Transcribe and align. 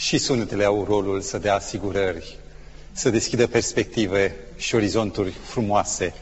Și 0.00 0.18
sunetele 0.18 0.64
au 0.64 0.84
rolul 0.84 1.20
să 1.20 1.38
dea 1.38 1.54
asigurări, 1.54 2.36
să 2.92 3.10
deschidă 3.10 3.46
perspective 3.46 4.36
și 4.56 4.74
orizonturi 4.74 5.30
frumoase, 5.44 6.12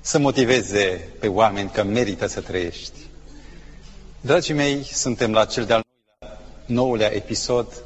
să 0.00 0.18
motiveze 0.18 1.08
pe 1.18 1.28
oameni 1.28 1.70
că 1.70 1.82
merită 1.84 2.26
să 2.26 2.40
trăiești. 2.40 2.92
Dragii 4.20 4.54
mei, 4.54 4.84
suntem 4.92 5.32
la 5.32 5.44
cel 5.44 5.64
de-al 5.64 5.82
nouălea 6.66 7.14
episod 7.14 7.84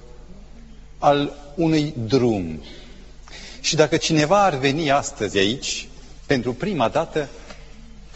al 0.98 1.32
unui 1.54 1.94
drum. 2.06 2.62
Și 3.60 3.76
dacă 3.76 3.96
cineva 3.96 4.44
ar 4.44 4.54
veni 4.58 4.90
astăzi 4.90 5.38
aici, 5.38 5.88
pentru 6.26 6.52
prima 6.54 6.88
dată, 6.88 7.28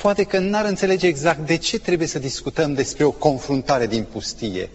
poate 0.02 0.24
că 0.24 0.38
n-ar 0.38 0.64
înțelege 0.64 1.06
exact 1.06 1.46
de 1.46 1.56
ce 1.56 1.78
trebuie 1.78 2.08
să 2.08 2.18
discutăm 2.18 2.74
despre 2.74 3.04
o 3.04 3.10
confruntare 3.10 3.86
din 3.86 4.04
pustie. 4.04 4.68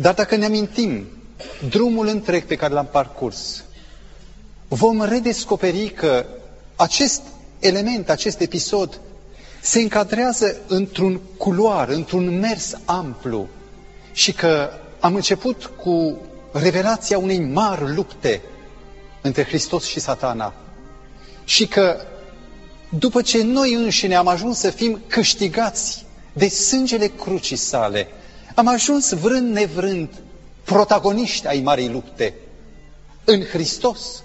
Dar 0.00 0.14
dacă 0.14 0.36
ne 0.36 0.44
amintim 0.44 1.06
drumul 1.68 2.06
întreg 2.06 2.44
pe 2.44 2.56
care 2.56 2.72
l-am 2.72 2.86
parcurs, 2.86 3.64
vom 4.68 5.02
redescoperi 5.04 5.88
că 5.90 6.26
acest 6.76 7.22
element, 7.58 8.10
acest 8.10 8.40
episod, 8.40 9.00
se 9.60 9.80
încadrează 9.80 10.56
într-un 10.66 11.20
culoar, 11.36 11.88
într-un 11.88 12.38
mers 12.38 12.74
amplu 12.84 13.48
și 14.12 14.32
că 14.32 14.70
am 15.00 15.14
început 15.14 15.64
cu 15.82 16.18
revelația 16.52 17.18
unei 17.18 17.38
mari 17.40 17.94
lupte 17.94 18.42
între 19.20 19.44
Hristos 19.44 19.84
și 19.84 20.00
satana. 20.00 20.54
Și 21.44 21.66
că 21.66 21.96
după 22.98 23.22
ce 23.22 23.42
noi 23.42 23.72
înșine 23.74 24.14
am 24.14 24.26
ajuns 24.28 24.58
să 24.58 24.70
fim 24.70 25.00
câștigați 25.06 26.06
de 26.32 26.48
sângele 26.48 27.06
crucii 27.06 27.56
sale, 27.56 28.08
am 28.58 28.66
ajuns 28.66 29.12
vrând 29.12 29.52
nevrând 29.52 30.08
protagoniști 30.64 31.46
ai 31.46 31.60
marii 31.60 31.88
lupte. 31.88 32.34
În 33.24 33.44
Hristos 33.44 34.22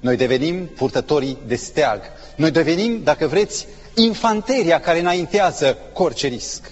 noi 0.00 0.16
devenim 0.16 0.66
purtătorii 0.66 1.38
de 1.46 1.54
steag. 1.56 2.00
Noi 2.36 2.50
devenim, 2.50 3.02
dacă 3.02 3.26
vreți, 3.26 3.66
infanteria 3.94 4.80
care 4.80 4.98
înaintează 5.00 5.78
cu 5.92 6.02
orice 6.02 6.26
risc. 6.26 6.70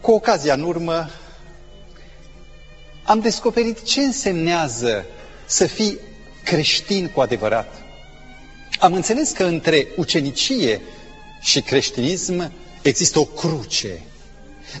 Cu 0.00 0.10
ocazia 0.10 0.54
în 0.54 0.62
urmă, 0.62 1.08
am 3.02 3.20
descoperit 3.20 3.82
ce 3.82 4.00
însemnează 4.00 5.04
să 5.46 5.66
fii 5.66 5.98
creștin 6.44 7.08
cu 7.08 7.20
adevărat. 7.20 7.74
Am 8.78 8.92
înțeles 8.92 9.30
că 9.30 9.44
între 9.44 9.86
ucenicie 9.96 10.80
și 11.40 11.60
creștinism 11.60 12.52
există 12.88 13.18
o 13.18 13.24
cruce. 13.24 14.00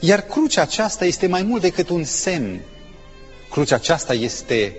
Iar 0.00 0.20
crucea 0.20 0.62
aceasta 0.62 1.04
este 1.04 1.26
mai 1.26 1.42
mult 1.42 1.62
decât 1.62 1.88
un 1.88 2.04
semn. 2.04 2.60
Crucea 3.50 3.74
aceasta 3.74 4.14
este 4.14 4.76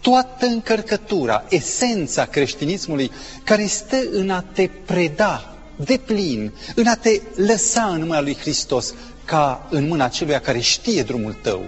toată 0.00 0.46
încărcătura, 0.46 1.44
esența 1.48 2.24
creștinismului, 2.26 3.10
care 3.44 3.66
stă 3.66 3.96
în 4.10 4.30
a 4.30 4.44
te 4.52 4.70
preda 4.84 5.54
de 5.76 5.96
plin, 6.04 6.52
în 6.74 6.86
a 6.86 6.94
te 6.96 7.20
lăsa 7.36 7.82
în 7.84 8.00
mâna 8.06 8.20
lui 8.20 8.36
Hristos, 8.36 8.94
ca 9.24 9.66
în 9.70 9.86
mâna 9.88 10.08
celuia 10.08 10.40
care 10.40 10.58
știe 10.58 11.02
drumul 11.02 11.32
tău. 11.42 11.62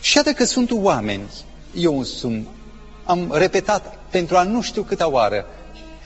Și 0.00 0.16
iată 0.16 0.32
că 0.32 0.44
sunt 0.44 0.70
oameni, 0.70 1.28
eu 1.74 1.98
însumi 1.98 2.48
am 3.04 3.32
repetat 3.34 3.98
pentru 4.10 4.36
a 4.36 4.42
nu 4.42 4.62
știu 4.62 4.82
câta 4.82 5.08
oară, 5.10 5.46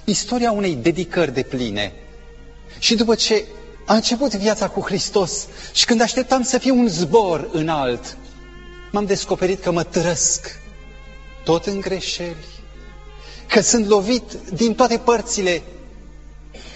istoria 0.05 0.50
unei 0.52 0.74
dedicări 0.74 1.34
de 1.34 1.42
pline. 1.42 1.92
Și 2.81 2.95
după 2.95 3.14
ce 3.14 3.45
a 3.86 3.95
început 3.95 4.34
viața 4.34 4.69
cu 4.69 4.81
Hristos 4.81 5.47
și 5.73 5.84
când 5.84 6.00
așteptam 6.00 6.42
să 6.42 6.59
fie 6.59 6.70
un 6.70 6.89
zbor 6.89 7.48
înalt, 7.53 8.17
m-am 8.92 9.05
descoperit 9.06 9.62
că 9.62 9.70
mă 9.70 9.83
trăsc 9.83 10.59
tot 11.45 11.67
în 11.67 11.81
greșeli, 11.81 12.45
că 13.46 13.61
sunt 13.61 13.86
lovit 13.86 14.33
din 14.52 14.74
toate 14.74 14.98
părțile 14.98 15.63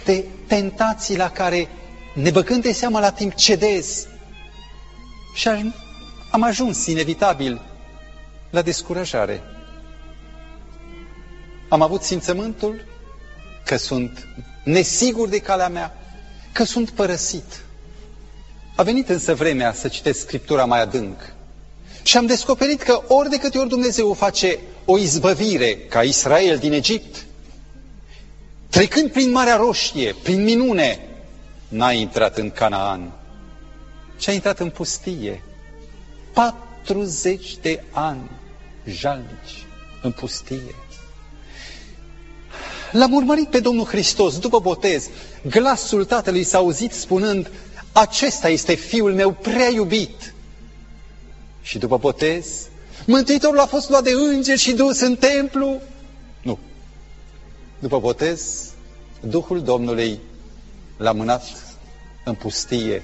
de 0.05 0.25
tentații 0.47 1.17
la 1.17 1.31
care, 1.31 1.69
nebăgând 2.15 2.63
de 2.63 2.73
seama 2.73 3.01
la 3.01 3.11
timp, 3.11 3.35
cedez. 3.35 4.07
Și 5.35 5.49
am 6.31 6.43
ajuns 6.43 6.87
inevitabil 6.87 7.61
la 8.51 8.63
descurajare. 8.63 9.43
Am 11.69 11.83
avut 11.83 12.03
simțământul 12.03 12.85
că 13.65 13.77
sunt 13.77 14.27
nesigur 14.65 15.29
de 15.29 15.39
calea 15.39 15.69
mea, 15.69 15.99
că 16.53 16.65
sunt 16.65 16.91
părăsit. 16.91 17.65
A 18.77 18.83
venit 18.83 19.09
însă 19.09 19.35
vremea 19.35 19.73
să 19.73 19.89
citesc 19.89 20.21
Scriptura 20.21 20.65
mai 20.65 20.81
adânc. 20.81 21.33
Și 22.03 22.17
am 22.17 22.27
descoperit 22.27 22.83
că 22.83 23.03
ori 23.09 23.29
de 23.29 23.37
câte 23.37 23.59
ori 23.59 23.69
Dumnezeu 23.69 24.13
face 24.13 24.59
o 24.85 24.99
izbăvire 24.99 25.77
ca 25.77 26.03
Israel 26.03 26.59
din 26.59 26.73
Egipt, 26.73 27.27
trecând 28.69 29.11
prin 29.13 29.31
Marea 29.31 29.57
Roșie, 29.57 30.15
prin 30.23 30.43
minune, 30.43 31.09
n-a 31.69 31.93
intrat 31.93 32.39
în 32.39 32.51
Canaan, 32.51 33.13
ci 34.17 34.29
a 34.29 34.33
intrat 34.33 34.61
în 34.61 34.71
pustie. 34.71 35.43
40 36.33 37.57
de 37.57 37.83
ani 37.91 38.31
jalnici 38.85 39.67
în 40.03 40.13
pustie. 40.13 40.75
L-am 42.95 43.13
urmărit 43.13 43.49
pe 43.49 43.61
Domnul 43.61 43.85
Hristos 43.85 44.39
după 44.39 44.59
botez. 44.59 45.09
Glasul 45.51 46.05
Tatălui 46.05 46.45
s-a 46.45 46.59
auzit 46.59 46.93
spunând, 46.93 47.51
acesta 47.93 48.49
este 48.49 48.75
Fiul 48.75 49.15
meu 49.15 49.33
prea 49.33 49.69
iubit. 49.69 50.35
Și 51.63 51.79
după 51.79 51.97
botez, 51.97 52.47
Mântuitorul 53.07 53.59
a 53.59 53.67
fost 53.67 53.89
luat 53.89 54.03
de 54.03 54.11
îngeri 54.11 54.59
și 54.59 54.73
dus 54.73 55.01
în 55.01 55.17
templu. 55.17 55.81
Nu. 56.43 56.59
După 57.79 57.99
botez, 57.99 58.71
Duhul 59.21 59.63
Domnului 59.63 60.21
l-a 60.97 61.13
mânat 61.13 61.43
în 62.25 62.35
pustie, 62.35 63.03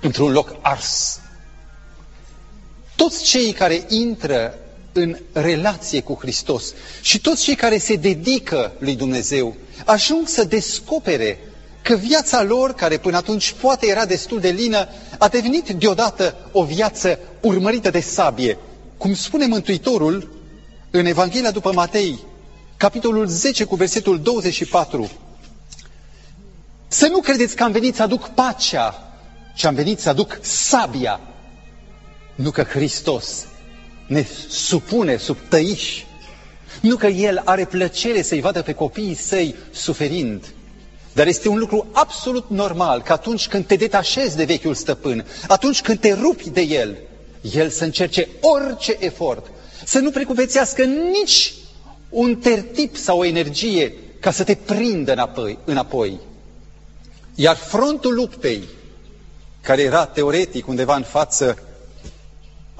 într-un 0.00 0.32
loc 0.32 0.56
ars. 0.60 1.20
Toți 2.96 3.24
cei 3.24 3.52
care 3.52 3.84
intră 3.88 4.54
în 4.92 5.16
relație 5.32 6.00
cu 6.00 6.18
Hristos 6.20 6.72
și 7.00 7.20
toți 7.20 7.42
cei 7.42 7.54
care 7.54 7.78
se 7.78 7.94
dedică 7.96 8.72
lui 8.78 8.94
Dumnezeu 8.94 9.54
ajung 9.84 10.28
să 10.28 10.44
descopere 10.44 11.38
că 11.82 11.94
viața 11.94 12.42
lor, 12.42 12.74
care 12.74 12.96
până 12.98 13.16
atunci 13.16 13.52
poate 13.60 13.86
era 13.86 14.04
destul 14.06 14.40
de 14.40 14.48
lină, 14.48 14.88
a 15.18 15.28
devenit 15.28 15.68
deodată 15.68 16.36
o 16.52 16.64
viață 16.64 17.18
urmărită 17.40 17.90
de 17.90 18.00
sabie. 18.00 18.58
Cum 18.96 19.14
spune 19.14 19.46
Mântuitorul 19.46 20.32
în 20.90 21.06
Evanghelia 21.06 21.50
după 21.50 21.72
Matei, 21.72 22.18
capitolul 22.76 23.26
10 23.26 23.64
cu 23.64 23.74
versetul 23.74 24.20
24, 24.20 25.10
să 26.88 27.06
nu 27.06 27.20
credeți 27.20 27.56
că 27.56 27.62
am 27.62 27.72
venit 27.72 27.94
să 27.94 28.02
aduc 28.02 28.28
pacea, 28.28 29.14
ci 29.54 29.64
am 29.64 29.74
venit 29.74 30.00
să 30.00 30.08
aduc 30.08 30.38
sabia. 30.42 31.20
Nu 32.34 32.50
că 32.50 32.62
Hristos 32.62 33.46
ne 34.10 34.26
supune 34.48 35.16
sub 35.16 35.36
tăiși. 35.48 36.06
Nu 36.80 36.96
că 36.96 37.06
El 37.06 37.42
are 37.44 37.64
plăcere 37.64 38.22
să-i 38.22 38.40
vadă 38.40 38.62
pe 38.62 38.72
copiii 38.72 39.14
săi 39.14 39.54
suferind, 39.70 40.44
dar 41.12 41.26
este 41.26 41.48
un 41.48 41.58
lucru 41.58 41.86
absolut 41.92 42.44
normal 42.48 43.02
că 43.02 43.12
atunci 43.12 43.48
când 43.48 43.66
te 43.66 43.74
detașezi 43.76 44.36
de 44.36 44.44
vechiul 44.44 44.74
stăpân, 44.74 45.26
atunci 45.48 45.82
când 45.82 45.98
te 46.00 46.12
rupi 46.12 46.50
de 46.50 46.60
el, 46.60 46.96
el 47.54 47.68
să 47.70 47.84
încerce 47.84 48.28
orice 48.40 48.96
efort, 48.98 49.46
să 49.84 49.98
nu 49.98 50.10
precupețească 50.10 50.82
nici 50.84 51.54
un 52.08 52.36
tertip 52.36 52.96
sau 52.96 53.18
o 53.18 53.24
energie 53.24 53.94
ca 54.20 54.30
să 54.30 54.44
te 54.44 54.54
prindă 54.54 55.12
înapoi. 55.12 55.58
înapoi. 55.64 56.20
Iar 57.34 57.56
frontul 57.56 58.14
luptei, 58.14 58.62
care 59.60 59.82
era 59.82 60.06
teoretic 60.06 60.68
undeva 60.68 60.94
în 60.96 61.02
față, 61.02 61.58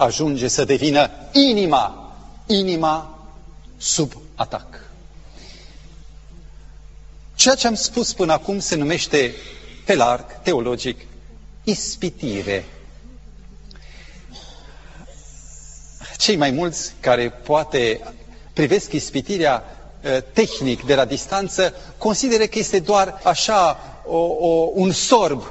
ajunge 0.00 0.49
să 0.49 0.64
devină 0.64 1.11
inima, 1.32 2.12
inima 2.47 3.19
sub 3.76 4.12
atac. 4.35 4.81
Ceea 7.35 7.55
ce 7.55 7.67
am 7.67 7.75
spus 7.75 8.12
până 8.12 8.32
acum 8.32 8.58
se 8.58 8.75
numește, 8.76 9.35
pe 9.85 9.94
larg, 9.94 10.25
teologic, 10.43 11.00
ispitire. 11.64 12.64
Cei 16.17 16.37
mai 16.37 16.50
mulți 16.50 16.93
care 17.00 17.31
poate 17.31 18.00
privesc 18.52 18.93
ispitirea 18.93 19.64
ă, 20.05 20.20
tehnic 20.20 20.85
de 20.85 20.94
la 20.94 21.05
distanță, 21.05 21.75
consideră 21.99 22.44
că 22.47 22.58
este 22.58 22.79
doar 22.79 23.20
așa 23.25 23.79
o, 24.06 24.17
o, 24.19 24.70
un 24.75 24.93
sorb 24.93 25.50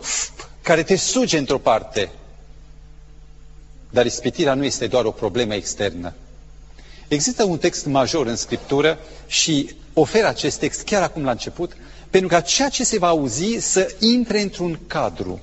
care 0.62 0.84
te 0.84 0.96
suge 0.96 1.38
într-o 1.38 1.58
parte. 1.58 2.12
Dar 3.90 4.06
ispitirea 4.06 4.54
nu 4.54 4.66
este 4.66 4.88
doar 4.88 5.06
o 5.06 5.12
problemă 5.12 5.54
externă. 5.54 6.14
Există 7.08 7.44
un 7.44 7.58
text 7.58 7.86
major 7.86 8.26
în 8.28 8.36
Scriptură 8.36 8.98
și 9.28 9.70
ofer 9.94 10.26
acest 10.26 10.60
text 10.60 10.82
chiar 10.84 11.02
acum 11.02 11.24
la 11.24 11.32
început, 11.32 11.78
pentru 12.10 12.30
ca 12.30 12.42
ceea 12.42 12.70
ce 12.70 12.84
se 12.84 12.98
va 13.00 13.08
auzi 13.08 13.58
să 13.60 13.96
intre 14.00 14.42
într-un 14.42 14.80
cadru. 14.88 15.40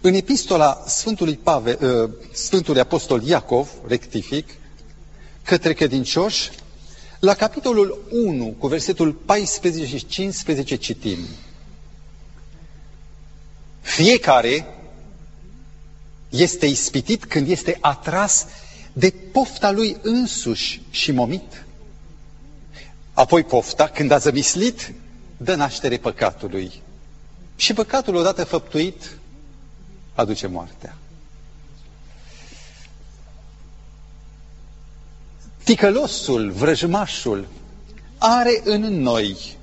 În 0.00 0.14
epistola 0.14 0.84
Sfântului, 0.86 1.36
Pave, 1.42 1.78
uh, 1.80 2.10
Sfântului 2.32 2.80
Apostol 2.80 3.22
Iacov, 3.22 3.70
rectific, 3.86 4.48
către 5.42 5.72
credincioși, 5.72 6.50
la 7.18 7.34
capitolul 7.34 8.04
1, 8.10 8.54
cu 8.58 8.66
versetul 8.66 9.12
14 9.12 9.96
și 9.96 10.06
15 10.06 10.76
citim. 10.76 11.18
Fiecare 13.80 14.66
este 16.32 16.66
ispitit 16.66 17.24
când 17.24 17.48
este 17.48 17.78
atras 17.80 18.46
de 18.92 19.14
pofta 19.32 19.70
lui 19.70 19.96
însuși 20.02 20.82
și 20.90 21.10
momit. 21.10 21.64
Apoi 23.12 23.44
pofta, 23.44 23.88
când 23.88 24.10
a 24.10 24.18
zămislit, 24.18 24.92
dă 25.36 25.54
naștere 25.54 25.96
păcatului. 25.96 26.72
Și 27.56 27.72
păcatul 27.72 28.14
odată 28.14 28.44
făptuit 28.44 29.16
aduce 30.14 30.46
moartea. 30.46 30.96
Ticălosul, 35.62 36.50
vrăjmașul, 36.50 37.46
are 38.18 38.60
în 38.64 38.80
noi 39.00 39.56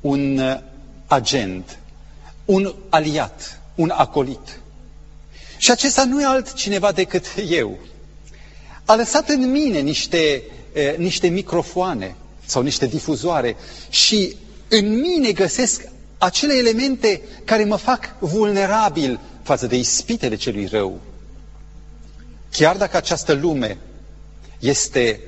un 0.00 0.40
agent, 1.06 1.78
un 2.44 2.74
aliat, 2.88 3.60
un 3.74 3.90
acolit. 3.90 4.60
Și 5.58 5.70
acesta 5.70 6.04
nu 6.04 6.20
e 6.20 6.24
altcineva 6.24 6.92
decât 6.92 7.24
eu. 7.48 7.78
A 8.84 8.94
lăsat 8.94 9.28
în 9.28 9.50
mine 9.50 9.78
niște, 9.78 10.42
eh, 10.72 10.96
niște 10.96 11.28
microfoane 11.28 12.14
sau 12.44 12.62
niște 12.62 12.86
difuzoare 12.86 13.56
și 13.88 14.36
în 14.68 14.98
mine 15.00 15.32
găsesc 15.32 15.88
acele 16.18 16.54
elemente 16.54 17.20
care 17.44 17.64
mă 17.64 17.76
fac 17.76 18.18
vulnerabil 18.18 19.20
față 19.42 19.66
de 19.66 19.76
ispitele 19.76 20.34
celui 20.36 20.66
rău. 20.66 21.00
Chiar 22.52 22.76
dacă 22.76 22.96
această 22.96 23.32
lume 23.32 23.78
este 24.58 25.20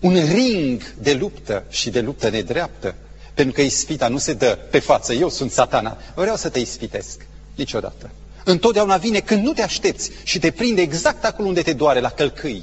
un 0.00 0.14
ring 0.32 0.94
de 0.98 1.12
luptă 1.14 1.64
și 1.68 1.90
de 1.90 2.00
luptă 2.00 2.28
nedreaptă, 2.28 2.94
pentru 3.34 3.54
că 3.54 3.60
ispita 3.60 4.08
nu 4.08 4.18
se 4.18 4.32
dă 4.32 4.58
pe 4.70 4.78
față, 4.78 5.12
eu 5.12 5.28
sunt 5.28 5.50
satana, 5.50 5.96
vreau 6.14 6.36
să 6.36 6.48
te 6.48 6.58
ispitesc. 6.58 7.26
Niciodată. 7.54 8.10
Întotdeauna 8.44 8.96
vine 8.96 9.20
când 9.20 9.44
nu 9.44 9.52
te 9.52 9.62
aștepți 9.62 10.10
și 10.22 10.38
te 10.38 10.50
prinde 10.50 10.80
exact 10.80 11.24
acolo 11.24 11.48
unde 11.48 11.62
te 11.62 11.72
doare, 11.72 12.00
la 12.00 12.10
călcâi. 12.10 12.62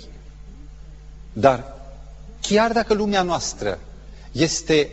Dar 1.33 1.75
chiar 2.41 2.71
dacă 2.71 2.93
lumea 2.93 3.21
noastră 3.21 3.79
este 4.31 4.89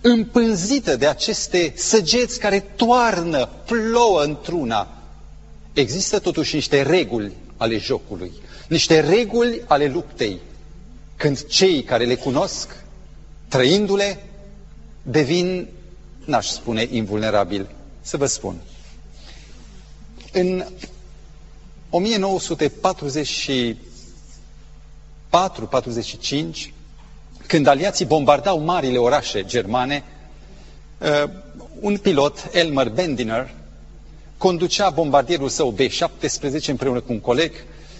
împânzită 0.00 0.96
de 0.96 1.06
aceste 1.06 1.72
săgeți 1.76 2.38
care 2.38 2.60
toarnă, 2.60 3.48
plouă 3.66 4.22
într-una, 4.22 4.88
există 5.72 6.18
totuși 6.18 6.54
niște 6.54 6.82
reguli 6.82 7.32
ale 7.56 7.78
jocului, 7.78 8.32
niște 8.68 9.00
reguli 9.00 9.62
ale 9.66 9.86
luptei, 9.86 10.40
când 11.16 11.46
cei 11.46 11.82
care 11.82 12.04
le 12.04 12.14
cunosc, 12.14 12.68
trăindu-le, 13.48 14.22
devin, 15.02 15.68
n-aș 16.24 16.46
spune, 16.46 16.88
invulnerabili. 16.90 17.66
Să 18.00 18.16
vă 18.16 18.26
spun. 18.26 18.56
În 20.32 20.64
1944-45, 26.70 26.72
când 27.46 27.66
aliații 27.66 28.04
bombardau 28.04 28.58
marile 28.60 28.98
orașe 28.98 29.44
germane, 29.44 30.04
uh, 30.98 31.24
un 31.80 31.96
pilot, 31.96 32.48
Elmer 32.52 32.88
Bendiner, 32.88 33.50
conducea 34.38 34.90
bombardierul 34.90 35.48
său 35.48 35.74
B-17 35.78 36.64
împreună 36.66 37.00
cu 37.00 37.12
un 37.12 37.20
coleg 37.20 37.52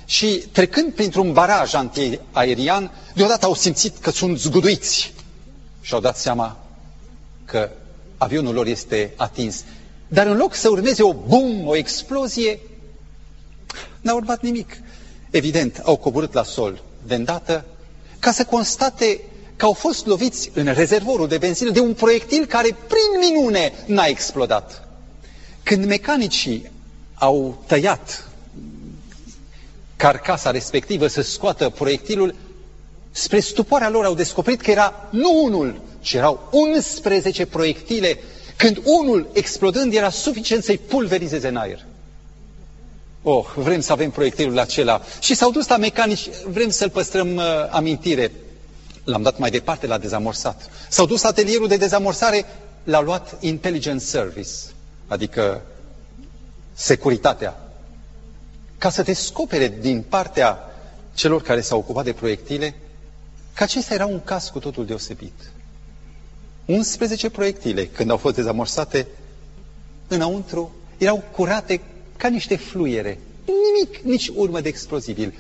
și 0.05 0.27
trecând 0.53 0.93
printr-un 0.95 1.33
baraj 1.33 1.75
antiaerian, 1.75 2.91
deodată 3.15 3.47
au 3.47 3.55
simțit 3.55 3.99
că 3.99 4.11
sunt 4.11 4.39
zguduiți 4.39 5.13
și 5.81 5.95
au 5.95 6.01
dat 6.01 6.17
seama 6.17 6.57
că 7.45 7.71
avionul 8.19 8.55
lor 8.55 8.67
este 8.67 9.13
atins. 9.17 9.65
Dar 10.13 10.27
în 10.27 10.37
loc 10.37 10.55
să 10.55 10.69
urmeze 10.69 11.03
o 11.03 11.13
bum, 11.13 11.67
o 11.67 11.77
explozie, 11.77 12.61
n-a 14.01 14.15
urmat 14.15 14.43
nimic. 14.43 14.77
Evident, 15.31 15.81
au 15.85 15.97
coborât 15.97 16.33
la 16.33 16.43
sol 16.43 16.83
de 17.07 17.15
îndată 17.15 17.65
ca 18.19 18.33
să 18.33 18.45
constate 18.45 19.21
că 19.57 19.65
au 19.65 19.73
fost 19.73 20.07
loviți 20.07 20.51
în 20.55 20.73
rezervorul 20.73 21.29
de 21.29 21.39
benzină 21.39 21.71
de 21.71 21.81
un 21.81 21.95
proiectil 21.95 22.47
care, 22.47 22.77
prin 22.87 23.31
minune, 23.33 23.73
n-a 23.87 24.05
explodat. 24.05 24.89
Când 25.63 25.85
mecanicii 25.85 26.71
au 27.15 27.63
tăiat 27.67 28.29
carcasa 29.97 30.51
respectivă 30.51 31.07
să 31.07 31.23
scoată 31.23 31.69
proiectilul, 31.69 32.35
spre 33.11 33.41
stupoarea 33.41 33.89
lor 33.89 34.05
au 34.05 34.15
descoperit 34.15 34.61
că 34.61 34.71
era 34.71 35.09
nu 35.11 35.45
unul, 35.45 35.81
ci 36.01 36.13
erau 36.13 36.49
11 36.51 37.47
proiectile, 37.47 38.19
când 38.63 38.81
unul 38.85 39.29
explodând 39.33 39.95
era 39.95 40.11
suficient 40.11 40.65
să-i 40.65 40.79
pulverizeze 40.79 41.49
în 41.49 41.57
aer. 41.57 41.85
Oh, 43.23 43.47
vrem 43.57 43.81
să 43.81 43.93
avem 43.93 44.11
proiectilul 44.11 44.59
acela. 44.59 45.03
Și 45.21 45.35
s-au 45.35 45.51
dus 45.51 45.69
la 45.69 45.77
mecanici, 45.77 46.29
vrem 46.47 46.71
să-l 46.71 46.91
păstrăm 46.91 47.37
uh, 47.37 47.45
amintire. 47.71 48.33
L-am 49.05 49.23
dat 49.23 49.39
mai 49.39 49.51
departe, 49.51 49.87
l-a 49.87 49.99
dezamorsat. 49.99 50.71
S-au 50.89 51.07
dus 51.07 51.23
la 51.23 51.29
atelierul 51.29 51.69
de 51.69 51.77
dezamorsare, 51.77 52.45
l-a 52.85 53.01
luat 53.01 53.37
Intelligence 53.41 54.05
Service, 54.05 54.51
adică 55.07 55.63
securitatea, 56.73 57.61
ca 58.79 58.91
să 58.91 59.03
descopere 59.03 59.77
din 59.81 60.05
partea 60.09 60.59
celor 61.15 61.43
care 61.43 61.61
s-au 61.61 61.79
ocupat 61.79 62.05
de 62.05 62.13
proiectile 62.13 62.75
că 63.55 63.63
acesta 63.63 63.95
era 63.95 64.07
un 64.07 64.21
caz 64.25 64.49
cu 64.49 64.59
totul 64.59 64.87
deosebit. 64.87 65.33
11 66.65 67.31
proiectile, 67.31 67.87
când 67.87 68.11
au 68.11 68.17
fost 68.17 68.35
dezamorsate, 68.35 69.07
înăuntru 70.09 70.75
erau 70.99 71.23
curate 71.33 71.81
ca 72.17 72.29
niște 72.29 72.57
fluiere. 72.57 73.19
Nimic, 73.45 73.99
nici 74.05 74.29
urmă 74.35 74.61
de 74.61 74.69
explozibil. 74.69 75.35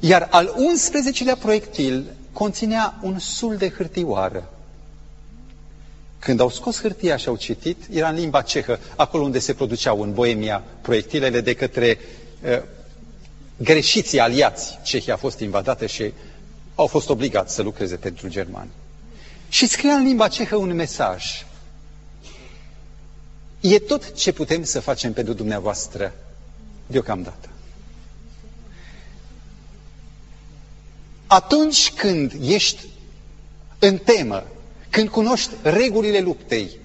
Iar 0.00 0.28
al 0.30 0.54
11-lea 0.54 1.36
proiectil 1.38 2.04
conținea 2.32 2.98
un 3.02 3.18
sul 3.18 3.56
de 3.56 3.68
hârtioară. 3.70 4.50
Când 6.18 6.40
au 6.40 6.50
scos 6.50 6.80
hârtia 6.80 7.16
și 7.16 7.28
au 7.28 7.36
citit, 7.36 7.76
era 7.90 8.08
în 8.08 8.14
limba 8.14 8.42
cehă, 8.42 8.78
acolo 8.96 9.22
unde 9.22 9.38
se 9.38 9.54
produceau 9.54 10.00
în 10.02 10.12
Boemia 10.12 10.62
proiectilele 10.80 11.40
de 11.40 11.54
către 11.54 11.98
uh, 12.44 12.62
greșiții 13.56 14.20
aliați. 14.20 14.78
Cehia 14.82 15.14
a 15.14 15.16
fost 15.16 15.40
invadată 15.40 15.86
și 15.86 16.12
au 16.74 16.86
fost 16.86 17.08
obligați 17.08 17.54
să 17.54 17.62
lucreze 17.62 17.96
pentru 17.96 18.28
germani. 18.28 18.70
Și 19.56 19.66
scria 19.66 19.94
în 19.94 20.02
limba 20.02 20.28
cehă 20.28 20.56
un 20.56 20.74
mesaj. 20.74 21.46
E 23.60 23.78
tot 23.78 24.14
ce 24.14 24.32
putem 24.32 24.64
să 24.64 24.80
facem 24.80 25.12
pentru 25.12 25.32
dumneavoastră 25.32 26.14
deocamdată. 26.86 27.48
Atunci 31.26 31.92
când 31.92 32.32
ești 32.40 32.86
în 33.78 33.98
temă, 33.98 34.46
când 34.90 35.08
cunoști 35.08 35.50
regulile 35.62 36.20
luptei, 36.20 36.78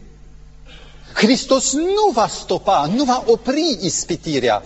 Hristos 1.13 1.73
nu 1.73 2.11
va 2.13 2.27
stopa, 2.27 2.85
nu 2.85 3.03
va 3.03 3.23
opri 3.25 3.77
ispitirea, 3.81 4.63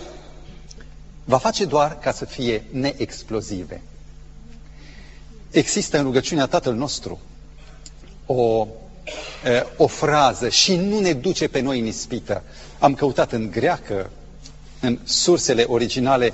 va 1.24 1.38
face 1.38 1.66
doar 1.66 2.00
ca 2.00 2.12
să 2.12 2.26
fie 2.26 2.64
neexplozive. 2.72 3.82
Există 5.52 5.98
în 5.98 6.04
rugăciunea 6.04 6.46
Tatăl 6.48 6.74
nostru 6.74 7.20
o, 8.25 8.67
o 9.77 9.88
frază 9.88 10.50
și 10.50 10.75
nu 10.75 11.00
ne 11.00 11.13
duce 11.13 11.48
pe 11.48 11.60
noi 11.60 11.79
în 11.79 11.86
ispită. 11.86 12.44
Am 12.79 12.94
căutat 12.94 13.32
în 13.32 13.51
greacă, 13.51 14.10
în 14.79 15.00
sursele 15.03 15.63
originale 15.67 16.34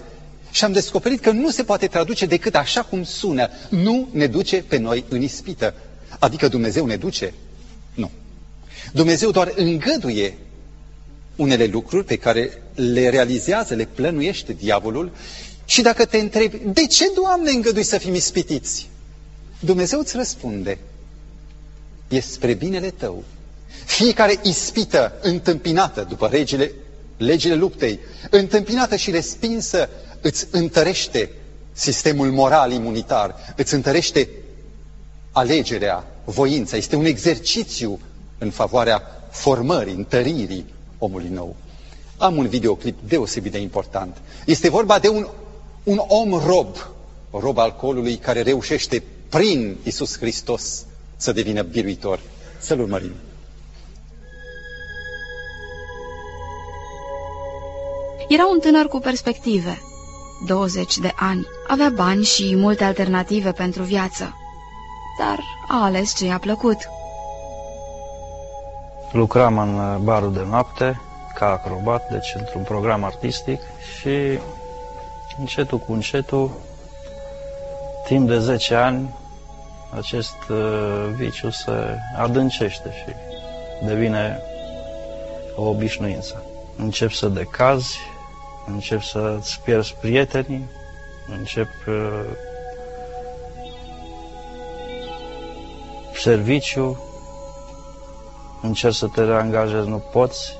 și 0.51 0.63
am 0.63 0.71
descoperit 0.71 1.19
că 1.19 1.31
nu 1.31 1.49
se 1.49 1.63
poate 1.63 1.87
traduce 1.87 2.25
decât 2.25 2.55
așa 2.55 2.81
cum 2.81 3.03
sună. 3.03 3.49
Nu 3.69 4.07
ne 4.11 4.27
duce 4.27 4.63
pe 4.67 4.77
noi 4.77 5.03
în 5.09 5.21
ispită. 5.21 5.73
Adică 6.19 6.47
Dumnezeu 6.47 6.85
ne 6.85 6.95
duce? 6.95 7.33
Nu. 7.93 8.11
Dumnezeu 8.93 9.31
doar 9.31 9.53
îngăduie 9.55 10.37
unele 11.35 11.65
lucruri 11.65 12.05
pe 12.05 12.15
care 12.15 12.61
le 12.75 13.09
realizează, 13.09 13.73
le 13.73 13.87
plănuiește 13.93 14.53
diavolul 14.53 15.11
și 15.65 15.81
dacă 15.81 16.05
te 16.05 16.17
întrebi, 16.17 16.57
de 16.65 16.85
ce, 16.87 17.11
Doamne, 17.15 17.51
îngădui 17.51 17.83
să 17.83 17.97
fim 17.97 18.13
ispitiți? 18.13 18.89
Dumnezeu 19.59 19.99
îți 19.99 20.15
răspunde, 20.15 20.77
e 22.11 22.19
spre 22.19 22.53
binele 22.53 22.89
tău. 22.89 23.23
Fiecare 23.85 24.39
ispită 24.43 25.13
întâmpinată 25.21 26.05
după 26.09 26.27
regile, 26.27 26.71
legile 27.17 27.55
luptei, 27.55 27.99
întâmpinată 28.29 28.95
și 28.95 29.11
respinsă, 29.11 29.89
îți 30.21 30.47
întărește 30.51 31.29
sistemul 31.71 32.31
moral 32.31 32.71
imunitar, 32.71 33.35
îți 33.55 33.73
întărește 33.73 34.29
alegerea, 35.31 36.05
voința. 36.23 36.77
Este 36.77 36.95
un 36.95 37.05
exercițiu 37.05 37.99
în 38.37 38.49
favoarea 38.49 39.01
formării, 39.29 39.93
întăririi 39.93 40.65
omului 40.97 41.29
nou. 41.29 41.55
am 42.17 42.37
un 42.37 42.47
videoclip 42.47 42.97
deosebit 43.07 43.51
de 43.51 43.59
important. 43.59 44.17
Este 44.45 44.69
vorba 44.69 44.99
de 44.99 45.07
un, 45.07 45.27
un 45.83 46.01
om 46.07 46.29
rob, 46.45 46.75
rob 47.31 47.57
alcoolului 47.57 48.15
care 48.17 48.41
reușește 48.41 49.03
prin 49.29 49.77
Isus 49.83 50.17
Hristos 50.17 50.85
să 51.21 51.31
devină 51.31 51.61
biruitor. 51.61 52.19
Să-l 52.59 52.79
urmărim. 52.79 53.11
Era 58.27 58.47
un 58.47 58.59
tânăr 58.59 58.85
cu 58.85 58.99
perspective. 58.99 59.81
20 60.47 60.97
de 60.97 61.11
ani. 61.15 61.47
Avea 61.67 61.89
bani 61.89 62.23
și 62.23 62.55
multe 62.55 62.83
alternative 62.83 63.51
pentru 63.51 63.83
viață. 63.83 64.35
Dar 65.19 65.39
a 65.67 65.83
ales 65.83 66.15
ce 66.15 66.25
i-a 66.25 66.37
plăcut. 66.37 66.77
Lucram 69.11 69.57
în 69.57 70.03
barul 70.03 70.33
de 70.33 70.45
noapte, 70.49 71.01
ca 71.35 71.45
acrobat, 71.45 72.11
deci 72.11 72.33
într-un 72.37 72.63
program 72.63 73.03
artistic 73.03 73.59
și 73.99 74.39
încetul 75.39 75.77
cu 75.77 75.93
încetul, 75.93 76.51
timp 78.07 78.27
de 78.27 78.39
10 78.39 78.75
ani, 78.75 79.15
acest 79.95 80.35
uh, 80.49 81.05
viciu 81.15 81.49
se 81.49 81.97
adâncește 82.17 82.91
și 82.93 83.13
devine 83.85 84.41
o 85.55 85.63
obișnuință. 85.69 86.43
Încep 86.77 87.11
să 87.11 87.27
decazi, 87.27 87.97
încep 88.67 89.01
să-ți 89.01 89.59
pierzi 89.63 89.95
prietenii, 90.01 90.69
încep 91.39 91.67
uh, 91.87 92.23
serviciu, 96.13 97.03
încerci 98.61 98.95
să 98.95 99.07
te 99.07 99.23
reangajezi, 99.23 99.87
nu 99.87 99.97
poți, 100.11 100.57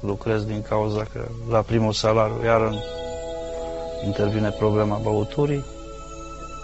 lucrezi 0.00 0.46
din 0.46 0.62
cauza 0.62 1.02
că 1.12 1.28
la 1.50 1.60
primul 1.60 1.92
salariu 1.92 2.44
iar 2.44 2.74
intervine 4.04 4.50
problema 4.50 5.00
băuturii. 5.02 5.64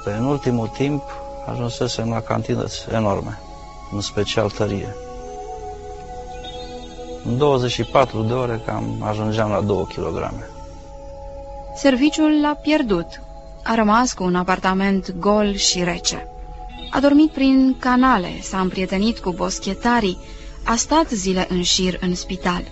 Pe 0.04 0.11
în 0.11 0.25
ultimul 0.25 0.68
timp 0.68 1.02
ajunsesem 1.50 2.08
la 2.08 2.20
cantități 2.20 2.86
enorme, 2.92 3.38
în 3.92 4.00
special 4.00 4.50
tărie. 4.50 4.94
În 7.24 7.38
24 7.38 8.22
de 8.22 8.32
ore 8.32 8.62
cam 8.66 9.02
ajungeam 9.02 9.50
la 9.50 9.60
2 9.60 9.86
kg. 9.94 10.32
Serviciul 11.76 12.40
l-a 12.40 12.54
pierdut. 12.54 13.06
A 13.62 13.74
rămas 13.74 14.12
cu 14.12 14.24
un 14.24 14.34
apartament 14.34 15.14
gol 15.18 15.54
și 15.54 15.84
rece. 15.84 16.28
A 16.90 17.00
dormit 17.00 17.30
prin 17.30 17.76
canale, 17.78 18.38
s-a 18.42 18.60
împrietenit 18.60 19.18
cu 19.18 19.30
boschetarii, 19.30 20.18
a 20.64 20.74
stat 20.74 21.08
zile 21.10 21.46
în 21.48 21.62
șir 21.62 21.98
în 22.00 22.14
spital. 22.14 22.62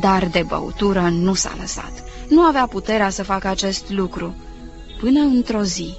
Dar 0.00 0.26
de 0.26 0.44
băutură 0.48 1.00
nu 1.00 1.34
s-a 1.34 1.52
lăsat. 1.60 1.92
Nu 2.28 2.40
avea 2.40 2.66
puterea 2.66 3.10
să 3.10 3.24
facă 3.24 3.48
acest 3.48 3.90
lucru. 3.90 4.34
Până 5.00 5.20
într-o 5.20 5.62
zi. 5.62 5.94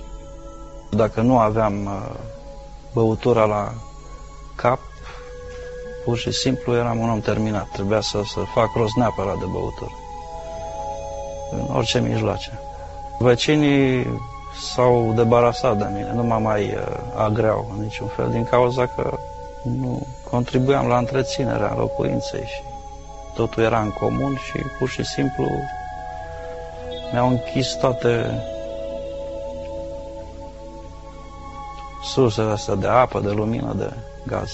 Dacă 0.93 1.21
nu 1.21 1.37
aveam 1.37 1.85
uh, 1.85 2.15
băutura 2.93 3.45
la 3.45 3.73
cap, 4.55 4.79
pur 6.05 6.17
și 6.17 6.31
simplu 6.31 6.75
eram 6.75 6.99
un 6.99 7.09
om 7.09 7.19
terminat. 7.19 7.67
Trebuia 7.71 8.01
să, 8.01 8.21
să 8.25 8.39
fac 8.39 8.69
rost 8.75 8.95
neapărat 8.95 9.37
de 9.37 9.45
băutură. 9.51 9.91
În 11.51 11.75
orice 11.75 11.99
mijloace. 11.99 12.59
Vecinii 13.19 14.19
s-au 14.73 15.11
debarasat 15.15 15.77
de 15.77 15.85
mine, 15.93 16.11
nu 16.13 16.23
mă 16.23 16.37
mai 16.37 16.63
uh, 16.63 16.97
agreau 17.15 17.71
în 17.75 17.81
niciun 17.81 18.07
fel, 18.07 18.29
din 18.29 18.43
cauza 18.43 18.85
că 18.85 19.17
nu 19.61 20.07
contribuiam 20.29 20.87
la 20.87 20.97
întreținerea 20.97 21.73
locuinței 21.77 22.43
și 22.45 22.61
totul 23.33 23.63
era 23.63 23.81
în 23.81 23.89
comun 23.89 24.35
și 24.35 24.57
pur 24.77 24.89
și 24.89 25.05
simplu 25.05 25.47
mi-au 27.11 27.27
închis 27.27 27.73
toate 27.73 28.43
sursele 32.03 32.51
astea 32.51 32.75
de 32.75 32.87
apă, 32.87 33.19
de 33.19 33.29
lumină, 33.29 33.73
de 33.77 33.89
gaz. 34.27 34.51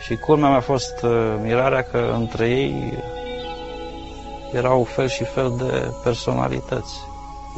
Și 0.00 0.16
culmea 0.16 0.48
mea 0.48 0.58
a 0.58 0.60
fost 0.60 1.02
uh, 1.02 1.34
mirarea 1.42 1.82
că 1.82 2.12
între 2.14 2.48
ei 2.48 2.98
erau 4.52 4.84
fel 4.84 5.08
și 5.08 5.24
fel 5.24 5.54
de 5.58 5.90
personalități. 6.04 6.94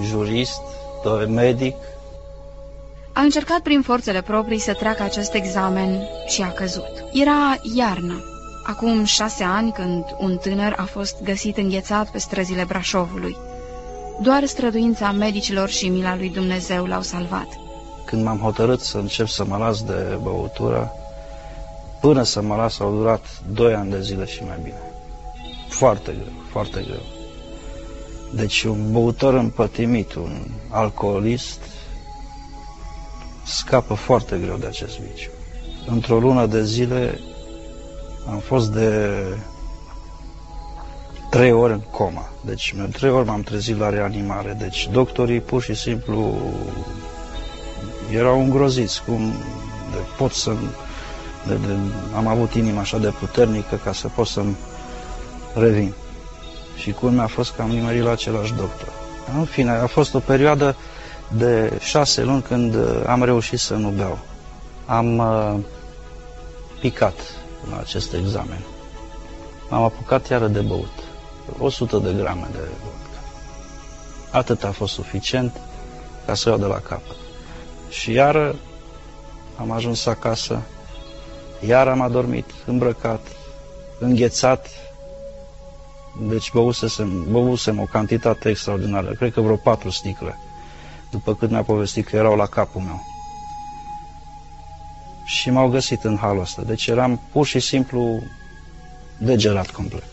Jurist, 0.03 0.61
medic. 1.29 1.77
A 3.13 3.21
încercat 3.21 3.61
prin 3.61 3.83
forțele 3.83 4.23
proprii 4.23 4.59
să 4.59 4.73
treacă 4.73 5.03
acest 5.03 5.35
examen 5.35 6.03
și 6.27 6.43
a 6.43 6.51
căzut. 6.53 7.05
Era 7.13 7.57
iarnă. 7.75 8.25
Acum 8.67 9.05
șase 9.05 9.45
ani, 9.45 9.73
când 9.73 10.05
un 10.19 10.37
tânăr 10.37 10.75
a 10.77 10.85
fost 10.85 11.23
găsit 11.23 11.57
înghețat 11.57 12.11
pe 12.11 12.19
străzile 12.19 12.65
Brașovului. 12.65 13.37
Doar 14.21 14.45
străduința 14.45 15.11
medicilor 15.11 15.69
și 15.69 15.89
mila 15.89 16.17
lui 16.17 16.29
Dumnezeu 16.29 16.85
l-au 16.85 17.03
salvat. 17.03 17.49
Când 18.05 18.25
m-am 18.25 18.39
hotărât 18.39 18.81
să 18.81 18.99
încep 18.99 19.27
să 19.27 19.45
mă 19.45 19.57
las 19.57 19.83
de 19.83 20.19
băutură, 20.23 20.93
până 22.01 22.23
să 22.23 22.43
mă 22.43 22.57
las 22.57 22.79
au 22.81 22.93
durat 22.97 23.25
doi 23.53 23.75
ani 23.75 23.91
de 23.91 24.01
zile 24.01 24.25
și 24.25 24.43
mai 24.45 24.59
bine. 24.63 24.83
Foarte 25.69 26.13
greu, 26.13 26.33
foarte 26.51 26.85
greu. 26.87 27.03
Deci 28.35 28.63
un 28.63 28.93
băutor 28.93 29.35
împătimit, 29.35 30.15
un 30.15 30.47
alcoolist, 30.69 31.59
scapă 33.45 33.95
foarte 33.95 34.39
greu 34.39 34.57
de 34.57 34.67
acest 34.67 34.99
viciu. 34.99 35.31
Într-o 35.87 36.19
lună 36.19 36.47
de 36.47 36.65
zile 36.65 37.21
am 38.29 38.39
fost 38.39 38.73
de 38.73 39.17
trei 41.31 41.53
ori 41.53 41.73
în 41.73 41.81
coma. 41.91 42.29
Deci, 42.41 42.75
trei 42.93 43.11
ori 43.11 43.27
m-am 43.27 43.43
trezit 43.43 43.79
la 43.79 43.89
reanimare. 43.89 44.57
Deci, 44.59 44.89
doctorii 44.93 45.41
pur 45.41 45.63
și 45.63 45.75
simplu 45.75 46.35
erau 48.15 48.41
îngroziți 48.41 49.03
cum 49.05 49.33
de 49.91 49.99
pot 50.17 50.33
să 50.33 50.53
de, 51.47 51.55
de, 51.55 51.77
am 52.17 52.27
avut 52.27 52.55
inima 52.55 52.81
așa 52.81 52.99
de 52.99 53.09
puternică 53.19 53.81
ca 53.85 53.93
să 53.93 54.09
pot 54.09 54.27
să-mi 54.27 54.57
revin. 55.55 55.95
Și 56.77 56.93
culmea 56.93 57.25
a 57.25 57.27
fost 57.27 57.53
că 57.55 57.63
am 57.63 57.69
nimerit 57.69 58.03
la 58.03 58.11
același 58.11 58.55
doctor. 58.55 58.89
În 59.39 59.45
fine, 59.45 59.71
a 59.71 59.87
fost 59.87 60.15
o 60.15 60.19
perioadă 60.19 60.77
de 61.29 61.79
șase 61.81 62.23
luni 62.23 62.43
când 62.43 62.77
am 63.07 63.25
reușit 63.25 63.59
să 63.59 63.75
nu 63.75 63.89
beau. 63.89 64.19
Am 64.87 65.19
uh, 65.19 65.55
picat 66.81 67.15
la 67.71 67.79
acest 67.79 68.13
examen. 68.13 68.61
M-am 69.69 69.83
apucat 69.83 70.29
iară 70.29 70.47
de 70.47 70.61
băut. 70.61 70.93
100 71.59 71.97
de 71.99 72.13
grame 72.13 72.49
de 72.53 72.59
vodka. 72.59 73.21
Atât 74.31 74.65
a 74.65 74.71
fost 74.71 74.93
suficient 74.93 75.61
ca 76.27 76.35
să 76.35 76.49
iau 76.49 76.59
de 76.59 76.65
la 76.65 76.75
capăt. 76.79 77.17
Și 77.93 78.13
iară 78.13 78.57
am 79.57 79.71
ajuns 79.71 80.07
acasă, 80.07 80.63
iar 81.67 81.89
am 81.89 82.01
adormit, 82.01 82.45
îmbrăcat, 82.67 83.27
înghețat, 83.99 84.67
deci 86.29 86.51
băusem, 86.53 87.27
băusem 87.31 87.81
o 87.81 87.85
cantitate 87.85 88.49
extraordinară, 88.49 89.13
cred 89.13 89.33
că 89.33 89.41
vreo 89.41 89.57
patru 89.57 89.91
sticle, 89.91 90.39
după 91.11 91.35
cât 91.35 91.51
mi-a 91.51 91.63
povestit 91.63 92.07
că 92.07 92.17
erau 92.17 92.37
la 92.37 92.47
capul 92.47 92.81
meu 92.81 93.01
și 95.25 95.51
m-au 95.51 95.69
găsit 95.69 96.05
în 96.05 96.17
halul 96.17 96.41
ăsta. 96.41 96.63
Deci 96.63 96.87
eram 96.87 97.21
pur 97.33 97.47
și 97.47 97.61
simplu 97.61 98.23
degerat 99.19 99.71
complet. 99.71 100.05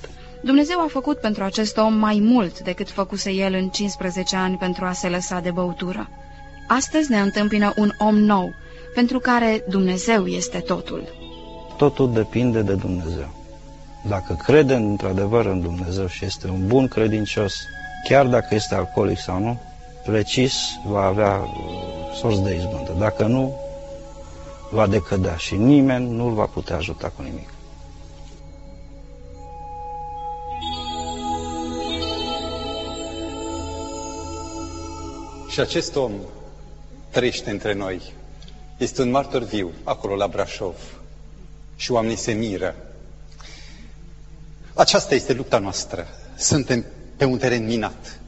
Dumnezeu 0.43 0.79
a 0.79 0.88
făcut 0.89 1.19
pentru 1.19 1.43
acest 1.43 1.77
om 1.77 1.93
mai 1.93 2.19
mult 2.21 2.59
decât 2.59 2.89
făcuse 2.89 3.31
el 3.31 3.53
în 3.53 3.69
15 3.69 4.36
ani 4.36 4.57
pentru 4.57 4.86
a 4.86 4.91
se 4.91 5.09
lăsa 5.09 5.39
de 5.39 5.51
băutură. 5.51 6.09
Astăzi 6.71 7.09
ne 7.09 7.19
întâmpină 7.19 7.73
un 7.75 7.91
om 7.97 8.17
nou, 8.17 8.53
pentru 8.93 9.19
care 9.19 9.63
Dumnezeu 9.69 10.25
este 10.25 10.59
totul. 10.59 11.03
Totul 11.77 12.13
depinde 12.13 12.61
de 12.61 12.73
Dumnezeu. 12.73 13.29
Dacă 14.07 14.38
crede 14.43 14.73
într-adevăr 14.73 15.45
în 15.45 15.61
Dumnezeu 15.61 16.07
și 16.07 16.25
este 16.25 16.47
un 16.47 16.67
bun 16.67 16.88
credincios, 16.88 17.53
chiar 18.07 18.25
dacă 18.25 18.55
este 18.55 18.75
alcoolic 18.75 19.19
sau 19.19 19.39
nu, 19.39 19.59
precis 20.05 20.53
va 20.85 21.01
avea 21.03 21.35
uh, 21.35 22.15
sorți 22.19 22.41
de 22.41 22.55
izbândă. 22.55 22.95
Dacă 22.99 23.25
nu, 23.25 23.55
va 24.71 24.88
decădea 24.88 25.35
și 25.35 25.55
nimeni 25.55 26.15
nu-l 26.15 26.33
va 26.33 26.45
putea 26.45 26.75
ajuta 26.75 27.11
cu 27.15 27.21
nimic. 27.21 27.49
Și 35.49 35.59
acest 35.59 35.95
om 35.95 36.11
trăiește 37.09 37.49
între 37.49 37.73
noi. 37.73 38.01
Este 38.77 39.01
un 39.01 39.09
martor 39.09 39.43
viu, 39.43 39.71
acolo 39.83 40.15
la 40.15 40.27
Brașov. 40.27 40.75
Și 41.75 41.91
oamenii 41.91 42.15
se 42.17 42.31
miră. 42.31 42.75
Aceasta 44.73 45.15
este 45.15 45.33
lupta 45.33 45.57
noastră. 45.59 46.07
Suntem 46.37 46.85
pe 47.17 47.25
un 47.25 47.37
teren 47.37 47.65
minat. 47.65 48.19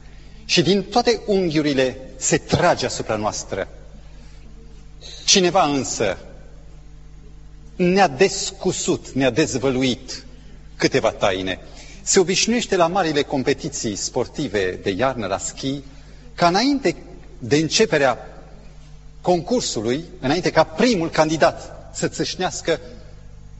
Și 0.44 0.62
din 0.62 0.82
toate 0.82 1.20
unghiurile 1.26 1.96
se 2.16 2.38
trage 2.38 2.86
asupra 2.86 3.16
noastră. 3.16 3.68
Cineva 5.24 5.64
însă 5.64 6.18
ne-a 7.76 8.08
descusut, 8.08 9.10
ne-a 9.10 9.30
dezvăluit 9.30 10.24
câteva 10.76 11.10
taine. 11.10 11.58
se 12.02 12.18
obișnuiește 12.20 12.76
la 12.76 12.86
marile 12.86 13.22
competiții 13.22 13.96
sportive 13.96 14.78
de 14.82 14.90
iarnă 14.90 15.26
la 15.26 15.38
schi, 15.38 15.80
ca 16.34 16.46
înainte 16.46 16.96
de 17.38 17.56
începerea 17.56 18.31
concursului, 19.22 20.04
înainte 20.20 20.50
ca 20.50 20.64
primul 20.64 21.10
candidat 21.10 21.90
să 21.94 22.08
țâșnească, 22.08 22.80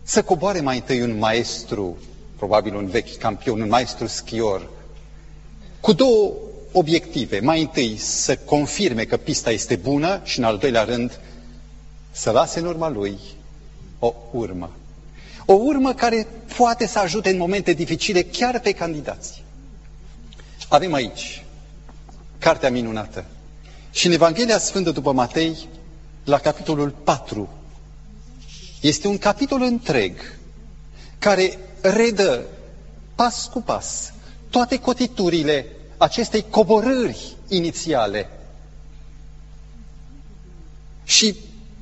să 0.03 0.23
coboare 0.23 0.61
mai 0.61 0.77
întâi 0.77 1.01
un 1.03 1.19
maestru, 1.19 1.97
probabil 2.37 2.75
un 2.75 2.87
vechi 2.87 3.17
campion, 3.17 3.61
un 3.61 3.69
maestru 3.69 4.07
schior, 4.07 4.71
cu 5.81 5.93
două 5.93 6.33
obiective. 6.73 7.41
Mai 7.41 7.61
întâi 7.61 7.97
să 7.97 8.37
confirme 8.37 9.05
că 9.05 9.17
pista 9.17 9.51
este 9.51 9.77
bună 9.77 10.21
și 10.25 10.39
în 10.39 10.45
al 10.45 10.59
doilea 10.59 10.85
rând 10.85 11.21
să 12.11 12.31
lase 12.31 12.59
în 12.59 12.67
urma 12.67 12.89
lui 12.89 13.19
o 13.99 14.15
urmă. 14.31 14.71
O 15.47 15.53
urmă 15.53 15.95
care 15.95 16.27
poate 16.57 16.87
să 16.87 16.99
ajute 16.99 17.31
în 17.31 17.37
momente 17.37 17.73
dificile 17.73 18.23
chiar 18.23 18.61
pe 18.61 18.73
candidați. 18.73 19.43
Avem 20.69 20.93
aici 20.93 21.45
Cartea 22.39 22.71
Minunată. 22.71 23.25
Și 23.93 24.07
în 24.07 24.13
Evanghelia 24.13 24.59
Sfântă 24.59 24.91
după 24.91 25.13
Matei, 25.13 25.69
la 26.25 26.39
capitolul 26.39 26.91
4, 26.91 27.49
este 28.81 29.09
un 29.09 29.19
capitol 29.19 29.63
întreg 29.63 30.39
care 31.19 31.59
redă 31.81 32.43
pas 33.15 33.47
cu 33.53 33.63
pas 33.63 34.13
toate 34.51 34.79
cotiturile 34.79 35.67
acestei 35.97 36.45
coborâri 36.51 37.37
inițiale. 37.49 38.31
Și 41.05 41.37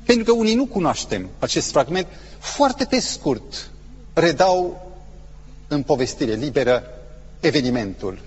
pentru 0.04 0.24
că 0.24 0.32
unii 0.32 0.54
nu 0.54 0.66
cunoaștem 0.66 1.28
acest 1.38 1.70
fragment, 1.70 2.06
foarte 2.38 2.84
pe 2.84 3.00
scurt 3.00 3.70
redau 4.12 4.88
în 5.68 5.82
povestire 5.82 6.34
liberă 6.34 6.82
evenimentul. 7.40 8.20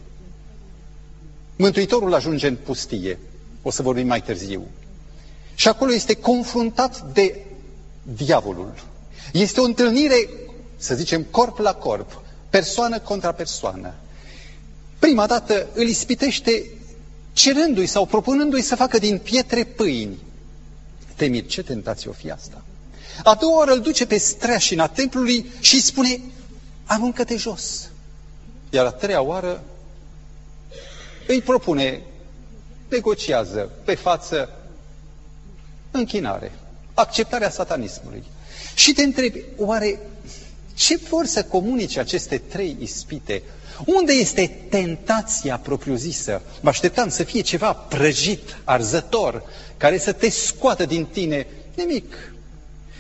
Mântuitorul 1.56 2.14
ajunge 2.14 2.48
în 2.48 2.56
pustie, 2.56 3.20
o 3.64 3.72
să 3.72 3.82
vorbim 3.82 4.08
mai 4.08 4.22
târziu. 4.22 4.68
Și 5.56 5.68
acolo 5.68 5.94
este 5.94 6.14
confruntat 6.14 7.02
de 7.02 7.46
diavolul. 8.04 8.74
Este 9.34 9.60
o 9.60 9.64
întâlnire, 9.64 10.30
să 10.78 10.96
zicem, 10.96 11.24
corp 11.24 11.58
la 11.58 11.74
corp, 11.74 12.22
persoană 12.50 13.00
contra 13.00 13.32
persoană. 13.32 13.94
Prima 15.00 15.28
dată 15.28 15.68
îl 15.74 15.88
ispitește 15.88 16.70
cerându-i 17.34 17.86
sau 17.86 18.06
propunându-i 18.06 18.62
să 18.62 18.76
facă 18.76 18.98
din 18.98 19.18
pietre 19.18 19.64
pâini. 19.64 20.18
Temir, 21.16 21.46
ce 21.46 21.64
tentație 21.64 22.10
o 22.10 22.14
fi 22.14 22.32
asta? 22.32 22.64
A 23.24 23.36
doua 23.36 23.58
oară 23.58 23.72
îl 23.72 23.80
duce 23.80 24.06
pe 24.06 24.18
streașina 24.18 24.88
templului 24.88 25.52
și 25.60 25.76
îi 25.76 25.82
spune, 25.82 26.22
aruncă-te 26.86 27.36
jos. 27.36 27.90
Iar 28.70 28.86
a 28.86 28.92
treia 28.92 29.22
oară 29.22 29.64
îi 31.28 31.42
propune, 31.42 32.02
negociază 32.94 33.70
pe 33.84 33.96
față 33.96 34.50
închinare, 35.92 36.52
acceptarea 36.94 37.50
satanismului. 37.50 38.24
Și 38.76 38.94
te 38.94 39.04
întrebi, 39.04 39.44
oare 39.58 40.00
ce 40.74 41.00
vor 41.10 41.26
să 41.26 41.44
comunice 41.44 42.00
aceste 42.00 42.38
trei 42.38 42.78
ispite? 42.80 43.42
Unde 43.86 44.14
este 44.14 44.60
tentația 44.70 45.58
propriu-zisă? 45.58 46.42
Mă 46.62 46.70
așteptam 46.70 47.10
să 47.10 47.24
fie 47.24 47.42
ceva 47.42 47.74
prăjit, 47.74 48.58
arzător, 48.64 49.44
care 49.78 49.98
să 49.98 50.12
te 50.12 50.30
scoată 50.30 50.86
din 50.86 51.06
tine. 51.06 51.48
Nimic. 51.76 52.34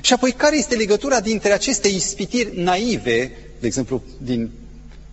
Și 0.02 0.14
apoi, 0.14 0.32
care 0.32 0.58
este 0.58 0.76
legătura 0.76 1.20
dintre 1.20 1.52
aceste 1.52 1.88
ispitiri 1.88 2.60
naive, 2.60 3.32
de 3.60 3.68
exemplu, 3.68 4.02
din 4.18 4.52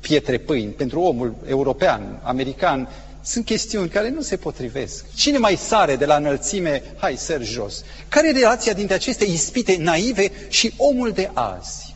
pietre 0.00 0.38
pâini, 0.38 0.72
pentru 0.72 1.00
omul 1.00 1.34
european, 1.48 2.20
american, 2.22 2.88
sunt 3.24 3.44
chestiuni 3.44 3.88
care 3.88 4.10
nu 4.10 4.20
se 4.20 4.36
potrivesc. 4.36 5.04
Cine 5.14 5.38
mai 5.38 5.56
sare 5.56 5.96
de 5.96 6.04
la 6.04 6.16
înălțime, 6.16 6.82
hai, 6.96 7.16
săr 7.16 7.42
jos. 7.42 7.84
Care 8.08 8.28
e 8.28 8.32
relația 8.32 8.72
dintre 8.72 8.94
aceste 8.94 9.24
ispite 9.24 9.76
naive 9.76 10.30
și 10.48 10.72
omul 10.76 11.12
de 11.12 11.30
azi? 11.34 11.94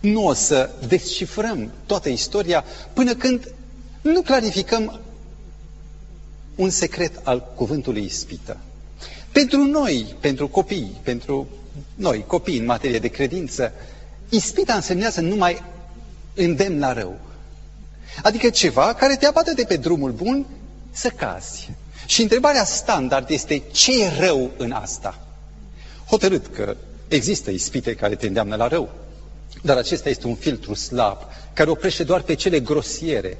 Nu 0.00 0.26
o 0.26 0.32
să 0.32 0.70
descifrăm 0.88 1.72
toată 1.86 2.08
istoria 2.08 2.64
până 2.92 3.14
când 3.14 3.54
nu 4.00 4.22
clarificăm 4.22 5.00
un 6.54 6.70
secret 6.70 7.20
al 7.22 7.52
cuvântului 7.54 8.04
ispită. 8.04 8.56
Pentru 9.32 9.62
noi, 9.64 10.16
pentru 10.20 10.48
copii, 10.48 11.00
pentru 11.02 11.48
noi, 11.94 12.24
copii 12.26 12.58
în 12.58 12.64
materie 12.64 12.98
de 12.98 13.08
credință, 13.08 13.72
ispita 14.28 14.74
însemnează 14.74 15.20
numai 15.20 15.62
îndemn 16.34 16.78
la 16.78 16.92
rău. 16.92 17.18
Adică 18.22 18.50
ceva 18.50 18.94
care 18.94 19.16
te 19.16 19.26
abate 19.26 19.52
de 19.52 19.64
pe 19.64 19.76
drumul 19.76 20.10
bun 20.10 20.46
să 20.90 21.08
cazi. 21.08 21.70
Și 22.06 22.22
întrebarea 22.22 22.64
standard 22.64 23.30
este 23.30 23.62
ce 23.72 24.02
e 24.04 24.12
rău 24.18 24.50
în 24.56 24.72
asta? 24.72 25.26
Hotărât 26.06 26.46
că 26.46 26.76
există 27.08 27.50
ispite 27.50 27.94
care 27.94 28.14
te 28.14 28.26
îndeamnă 28.26 28.56
la 28.56 28.68
rău, 28.68 28.88
dar 29.62 29.76
acesta 29.76 30.08
este 30.08 30.26
un 30.26 30.34
filtru 30.34 30.74
slab 30.74 31.18
care 31.52 31.70
oprește 31.70 32.04
doar 32.04 32.20
pe 32.20 32.34
cele 32.34 32.60
grosiere. 32.60 33.38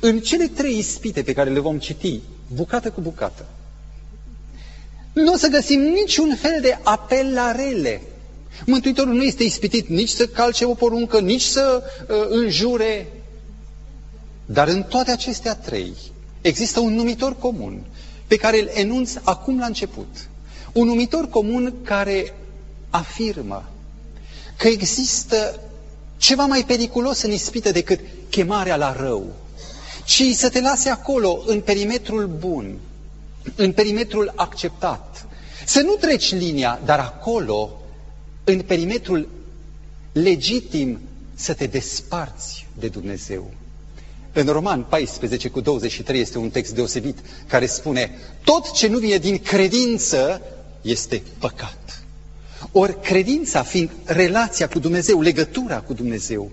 În 0.00 0.20
cele 0.20 0.46
trei 0.46 0.78
ispite 0.78 1.22
pe 1.22 1.32
care 1.32 1.50
le 1.50 1.58
vom 1.58 1.78
citi, 1.78 2.20
bucată 2.54 2.90
cu 2.90 3.00
bucată, 3.00 3.46
nu 5.12 5.32
o 5.32 5.36
să 5.36 5.48
găsim 5.48 5.80
niciun 5.80 6.36
fel 6.36 6.58
de 6.60 6.78
apel 6.82 7.32
la 7.32 7.52
rele. 7.52 8.02
Mântuitorul 8.66 9.14
nu 9.14 9.22
este 9.22 9.42
ispitit 9.42 9.88
nici 9.88 10.08
să 10.08 10.26
calce 10.26 10.64
o 10.64 10.74
poruncă, 10.74 11.20
nici 11.20 11.42
să 11.42 11.82
uh, 12.08 12.16
înjure. 12.28 13.06
Dar 14.46 14.68
în 14.68 14.82
toate 14.82 15.10
acestea 15.10 15.54
trei 15.54 15.92
există 16.40 16.80
un 16.80 16.94
numitor 16.94 17.36
comun 17.36 17.84
pe 18.26 18.36
care 18.36 18.60
îl 18.60 18.70
enunț 18.72 19.14
acum 19.22 19.58
la 19.58 19.66
început. 19.66 20.28
Un 20.72 20.86
numitor 20.86 21.28
comun 21.28 21.74
care 21.82 22.34
afirmă 22.90 23.68
că 24.56 24.68
există 24.68 25.60
ceva 26.16 26.46
mai 26.46 26.64
periculos 26.66 27.22
în 27.22 27.30
ispită 27.32 27.70
decât 27.70 28.00
chemarea 28.30 28.76
la 28.76 28.92
rău, 28.92 29.26
ci 30.04 30.22
să 30.34 30.48
te 30.48 30.60
lase 30.60 30.88
acolo, 30.88 31.42
în 31.46 31.60
perimetrul 31.60 32.26
bun, 32.26 32.78
în 33.56 33.72
perimetrul 33.72 34.32
acceptat. 34.36 35.26
Să 35.66 35.80
nu 35.80 35.94
treci 35.94 36.32
linia, 36.34 36.80
dar 36.84 36.98
acolo, 36.98 37.70
în 38.44 38.60
perimetrul 38.60 39.28
legitim, 40.12 41.00
să 41.34 41.54
te 41.54 41.66
desparți 41.66 42.66
de 42.78 42.88
Dumnezeu. 42.88 43.50
În 44.32 44.46
Roman 44.46 44.82
14 44.88 45.48
cu 45.48 45.60
23 45.60 46.20
este 46.20 46.38
un 46.38 46.50
text 46.50 46.74
deosebit 46.74 47.18
care 47.46 47.66
spune 47.66 48.18
tot 48.44 48.72
ce 48.72 48.88
nu 48.88 48.98
vine 48.98 49.16
din 49.16 49.38
credință 49.38 50.40
este 50.82 51.22
păcat. 51.38 52.02
Ori 52.72 53.00
credința 53.00 53.62
fiind 53.62 53.90
relația 54.04 54.68
cu 54.68 54.78
Dumnezeu, 54.78 55.20
legătura 55.20 55.80
cu 55.80 55.92
Dumnezeu, 55.92 56.50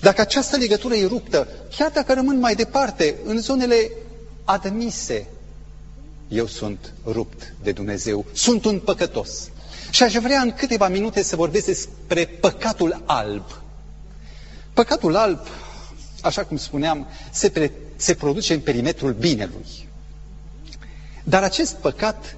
dacă 0.00 0.20
această 0.20 0.56
legătură 0.56 0.94
e 0.94 1.06
ruptă, 1.06 1.48
chiar 1.76 1.90
dacă 1.90 2.12
rămân 2.12 2.38
mai 2.38 2.54
departe, 2.54 3.14
în 3.24 3.38
zonele 3.40 3.90
admise, 4.44 5.26
eu 6.28 6.46
sunt 6.46 6.92
rupt 7.06 7.54
de 7.62 7.72
Dumnezeu, 7.72 8.24
sunt 8.32 8.64
un 8.64 8.78
păcătos. 8.78 9.48
Și 9.90 10.02
aș 10.02 10.14
vrea 10.14 10.40
în 10.40 10.52
câteva 10.52 10.88
minute 10.88 11.22
să 11.22 11.36
vorbesc 11.36 11.66
despre 11.66 12.24
păcatul 12.26 13.02
alb. 13.04 13.44
Păcatul 14.72 15.16
alb, 15.16 15.38
așa 16.24 16.44
cum 16.44 16.56
spuneam, 16.56 17.06
se, 17.30 17.48
pre, 17.48 17.72
se 17.96 18.14
produce 18.14 18.52
în 18.54 18.60
perimetrul 18.60 19.12
binelui. 19.12 19.88
Dar 21.24 21.42
acest 21.42 21.74
păcat 21.74 22.36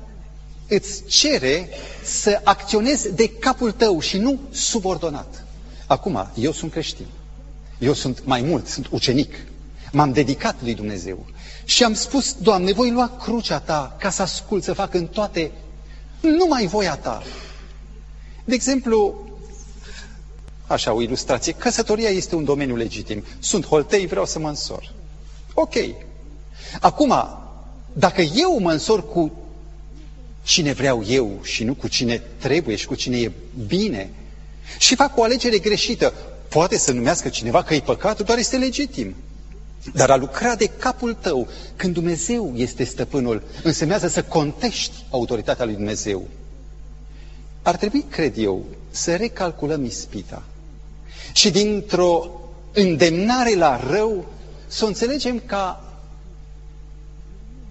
îți 0.68 1.04
cere 1.04 1.68
să 2.04 2.40
acționezi 2.44 3.14
de 3.14 3.28
capul 3.28 3.72
tău 3.72 4.00
și 4.00 4.18
nu 4.18 4.40
subordonat. 4.50 5.44
Acum, 5.86 6.28
eu 6.34 6.52
sunt 6.52 6.70
creștin. 6.70 7.06
Eu 7.78 7.92
sunt 7.92 8.24
mai 8.24 8.40
mult, 8.40 8.66
sunt 8.66 8.86
ucenic. 8.90 9.34
M-am 9.92 10.12
dedicat 10.12 10.54
lui 10.62 10.74
Dumnezeu. 10.74 11.26
Și 11.64 11.84
am 11.84 11.94
spus, 11.94 12.32
Doamne, 12.32 12.72
voi 12.72 12.90
lua 12.90 13.08
crucea 13.22 13.58
Ta 13.58 13.96
ca 14.00 14.10
să 14.10 14.22
ascult, 14.22 14.62
să 14.62 14.72
fac 14.72 14.94
în 14.94 15.06
toate, 15.06 15.50
numai 16.20 16.66
voia 16.66 16.96
Ta. 16.96 17.22
De 18.44 18.54
exemplu, 18.54 19.24
așa 20.66 20.92
o 20.92 21.02
ilustrație, 21.02 21.52
căsătoria 21.52 22.08
este 22.08 22.34
un 22.34 22.44
domeniu 22.44 22.76
legitim. 22.76 23.24
Sunt 23.38 23.66
holtei, 23.66 24.06
vreau 24.06 24.26
să 24.26 24.38
mă 24.38 24.48
însor. 24.48 24.92
Ok. 25.54 25.74
Acum, 26.80 27.14
dacă 27.92 28.20
eu 28.20 28.58
mă 28.58 28.72
însor 28.72 29.08
cu 29.08 29.32
cine 30.42 30.72
vreau 30.72 31.04
eu 31.06 31.38
și 31.42 31.64
nu 31.64 31.74
cu 31.74 31.88
cine 31.88 32.22
trebuie 32.38 32.76
și 32.76 32.86
cu 32.86 32.94
cine 32.94 33.18
e 33.18 33.32
bine, 33.66 34.10
și 34.78 34.94
fac 34.94 35.16
o 35.16 35.22
alegere 35.22 35.58
greșită, 35.58 36.12
poate 36.48 36.78
să 36.78 36.92
numească 36.92 37.28
cineva 37.28 37.62
că 37.62 37.74
e 37.74 37.80
păcat, 37.80 38.22
doar 38.22 38.38
este 38.38 38.56
legitim. 38.56 39.14
Dar 39.92 40.10
a 40.10 40.16
lucra 40.16 40.54
de 40.54 40.66
capul 40.66 41.14
tău, 41.14 41.48
când 41.76 41.94
Dumnezeu 41.94 42.52
este 42.56 42.84
stăpânul, 42.84 43.42
însemnează 43.62 44.08
să 44.08 44.22
contești 44.22 45.04
autoritatea 45.10 45.64
lui 45.64 45.74
Dumnezeu. 45.74 46.28
Ar 47.62 47.76
trebui, 47.76 48.04
cred 48.08 48.38
eu, 48.38 48.64
să 48.90 49.16
recalculăm 49.16 49.84
ispita. 49.84 50.42
Și 51.36 51.50
dintr-o 51.50 52.30
îndemnare 52.72 53.54
la 53.54 53.80
rău, 53.90 54.26
să 54.66 54.84
o 54.84 54.86
înțelegem 54.86 55.42
ca 55.46 55.92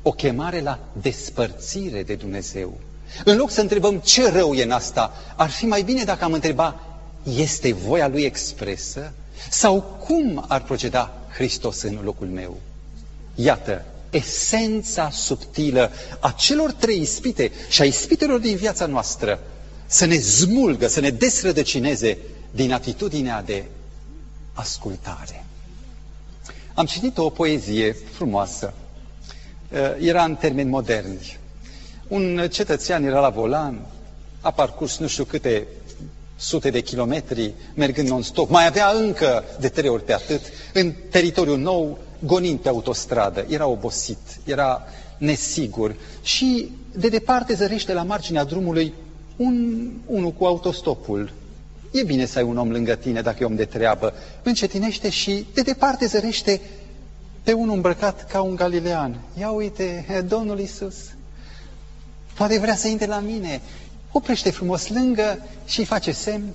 o 0.01 0.11
chemare 0.11 0.61
la 0.61 0.79
despărțire 1.01 2.03
de 2.03 2.15
Dumnezeu. 2.15 2.77
În 3.23 3.37
loc 3.37 3.51
să 3.51 3.61
întrebăm 3.61 3.99
ce 3.99 4.29
rău 4.29 4.53
e 4.53 4.63
în 4.63 4.71
asta, 4.71 5.13
ar 5.35 5.49
fi 5.49 5.65
mai 5.65 5.81
bine 5.81 6.03
dacă 6.03 6.23
am 6.23 6.33
întreba, 6.33 6.79
este 7.37 7.73
voia 7.73 8.07
lui 8.07 8.21
expresă? 8.23 9.13
Sau 9.49 9.81
cum 9.81 10.45
ar 10.47 10.61
proceda 10.63 11.13
Hristos 11.33 11.81
în 11.81 11.99
locul 12.03 12.27
meu? 12.27 12.57
Iată, 13.35 13.85
esența 14.09 15.09
subtilă 15.09 15.91
a 16.19 16.31
celor 16.37 16.71
trei 16.71 17.01
ispite 17.01 17.51
și 17.69 17.81
a 17.81 17.85
ispitelor 17.85 18.39
din 18.39 18.55
viața 18.55 18.85
noastră 18.85 19.39
să 19.85 20.05
ne 20.05 20.17
zmulgă, 20.17 20.87
să 20.87 20.99
ne 20.99 21.09
desrădăcineze 21.09 22.17
din 22.55 22.73
atitudinea 22.73 23.41
de 23.41 23.63
ascultare. 24.53 25.45
Am 26.73 26.85
citit 26.85 27.17
o 27.17 27.29
poezie 27.29 27.91
frumoasă. 28.13 28.73
Era 29.99 30.23
în 30.23 30.35
termeni 30.35 30.69
moderni. 30.69 31.37
Un 32.07 32.47
cetățean 32.51 33.03
era 33.03 33.19
la 33.19 33.29
volan, 33.29 33.85
a 34.41 34.51
parcurs 34.51 34.97
nu 34.97 35.07
știu 35.07 35.23
câte 35.23 35.67
sute 36.35 36.69
de 36.69 36.81
kilometri 36.81 37.53
mergând 37.73 38.07
non-stop, 38.07 38.49
mai 38.49 38.67
avea 38.67 38.87
încă 38.89 39.43
de 39.59 39.69
trei 39.69 39.89
ori 39.89 40.03
pe 40.03 40.13
atât, 40.13 40.41
în 40.73 40.93
teritoriul 41.09 41.57
nou, 41.57 41.97
gonind 42.25 42.59
pe 42.59 42.69
autostradă. 42.69 43.45
Era 43.49 43.67
obosit, 43.67 44.17
era 44.45 44.81
nesigur 45.17 45.95
și 46.21 46.71
de 46.95 47.09
departe 47.09 47.53
zărește 47.53 47.93
la 47.93 48.03
marginea 48.03 48.43
drumului 48.43 48.93
un, 49.35 49.89
unul 50.05 50.31
cu 50.31 50.45
autostopul. 50.45 51.31
E 51.95 52.03
bine 52.03 52.25
să 52.25 52.37
ai 52.37 52.43
un 52.43 52.57
om 52.57 52.71
lângă 52.71 52.95
tine 52.95 53.21
dacă 53.21 53.37
e 53.41 53.45
om 53.45 53.55
de 53.55 53.65
treabă. 53.65 54.13
Încetinește 54.43 55.09
și 55.09 55.45
de 55.53 55.61
departe 55.61 56.05
zărește 56.05 56.61
pe 57.43 57.51
unul 57.51 57.75
îmbrăcat 57.75 58.27
ca 58.27 58.41
un 58.41 58.55
galilean. 58.55 59.19
Ia 59.39 59.49
uite, 59.49 60.05
Domnul 60.27 60.59
Isus. 60.59 60.95
Poate 62.33 62.59
vrea 62.59 62.75
să 62.75 62.87
intre 62.87 63.05
la 63.05 63.19
mine 63.19 63.61
oprește 64.11 64.51
frumos 64.51 64.89
lângă 64.89 65.43
și 65.65 65.79
îi 65.79 65.85
face 65.85 66.11
semn. 66.11 66.53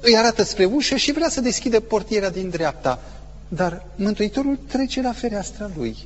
Îi 0.00 0.16
arată 0.16 0.42
spre 0.42 0.64
ușă 0.64 0.96
și 0.96 1.12
vrea 1.12 1.28
să 1.28 1.40
deschidă 1.40 1.80
portiera 1.80 2.28
din 2.28 2.48
dreapta. 2.48 3.02
Dar 3.48 3.86
Mântuitorul 3.96 4.58
trece 4.68 5.02
la 5.02 5.12
fereastra 5.12 5.70
lui. 5.76 5.96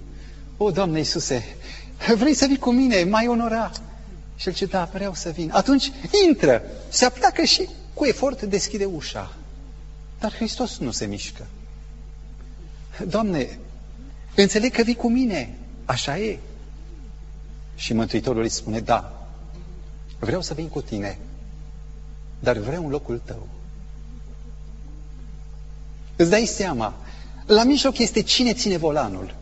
O, 0.57 0.71
Doamne 0.71 0.99
Iisuse, 0.99 1.45
vrei 2.17 2.35
să 2.35 2.47
vii 2.47 2.59
cu 2.59 2.71
mine, 2.71 3.05
mai 3.05 3.27
onora? 3.27 3.71
Și 4.37 4.49
el 4.49 4.55
ce 4.55 4.65
da, 4.65 4.89
vreau 4.93 5.15
să 5.15 5.31
vin. 5.31 5.51
Atunci 5.53 5.93
intră, 6.29 6.63
se 6.89 7.05
apleacă 7.05 7.43
și 7.43 7.69
cu 7.99 8.05
efort 8.05 8.43
deschide 8.43 8.85
ușa. 8.85 9.35
Dar 10.19 10.35
Hristos 10.35 10.79
nu 10.79 10.91
se 10.91 11.07
mișcă. 11.07 11.47
Doamne, 13.07 13.59
înțeleg 14.35 14.73
că 14.73 14.83
vii 14.83 14.95
cu 14.95 15.11
mine, 15.11 15.59
așa 15.85 16.19
e. 16.19 16.39
Și 17.75 17.93
Mântuitorul 17.93 18.43
îi 18.43 18.49
spune, 18.49 18.81
da, 18.81 19.19
Vreau 20.19 20.41
să 20.41 20.55
vin 20.55 20.69
cu 20.69 20.81
tine, 20.81 21.19
dar 22.41 22.57
vreau 22.57 22.85
un 22.85 22.91
locul 22.91 23.21
tău. 23.25 23.49
Îți 26.17 26.31
dai 26.31 26.45
seama, 26.45 26.95
la 27.47 27.65
mijloc 27.65 27.99
este 27.99 28.23
cine 28.23 28.53
ține 28.53 28.77
volanul. 28.77 29.35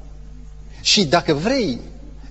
Și 0.80 1.06
dacă 1.06 1.34
vrei, 1.34 1.80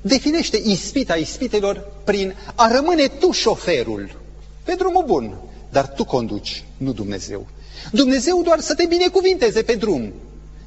definește 0.02 0.62
ispita 0.64 1.16
ispitelor 1.16 1.92
prin 2.04 2.36
a 2.56 2.72
rămâne 2.72 3.08
tu 3.08 3.32
șoferul 3.32 4.20
pe 4.64 4.74
drumul 4.74 5.04
bun, 5.06 5.38
dar 5.76 5.88
tu 5.88 6.04
conduci, 6.04 6.64
nu 6.78 6.92
Dumnezeu. 6.92 7.48
Dumnezeu 7.92 8.42
doar 8.44 8.60
să 8.60 8.76
te 8.76 8.86
binecuvinteze 8.86 9.62
pe 9.62 9.74
drum, 9.74 10.14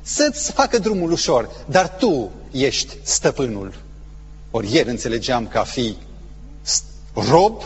să-ți 0.03 0.53
facă 0.53 0.79
drumul 0.79 1.13
ușor, 1.13 1.51
dar 1.69 1.97
tu 1.97 2.31
ești 2.51 2.97
stăpânul. 3.03 3.75
Ori 4.51 4.73
ieri 4.75 4.89
înțelegeam 4.89 5.47
ca 5.47 5.63
fi 5.63 5.97
rob 7.15 7.63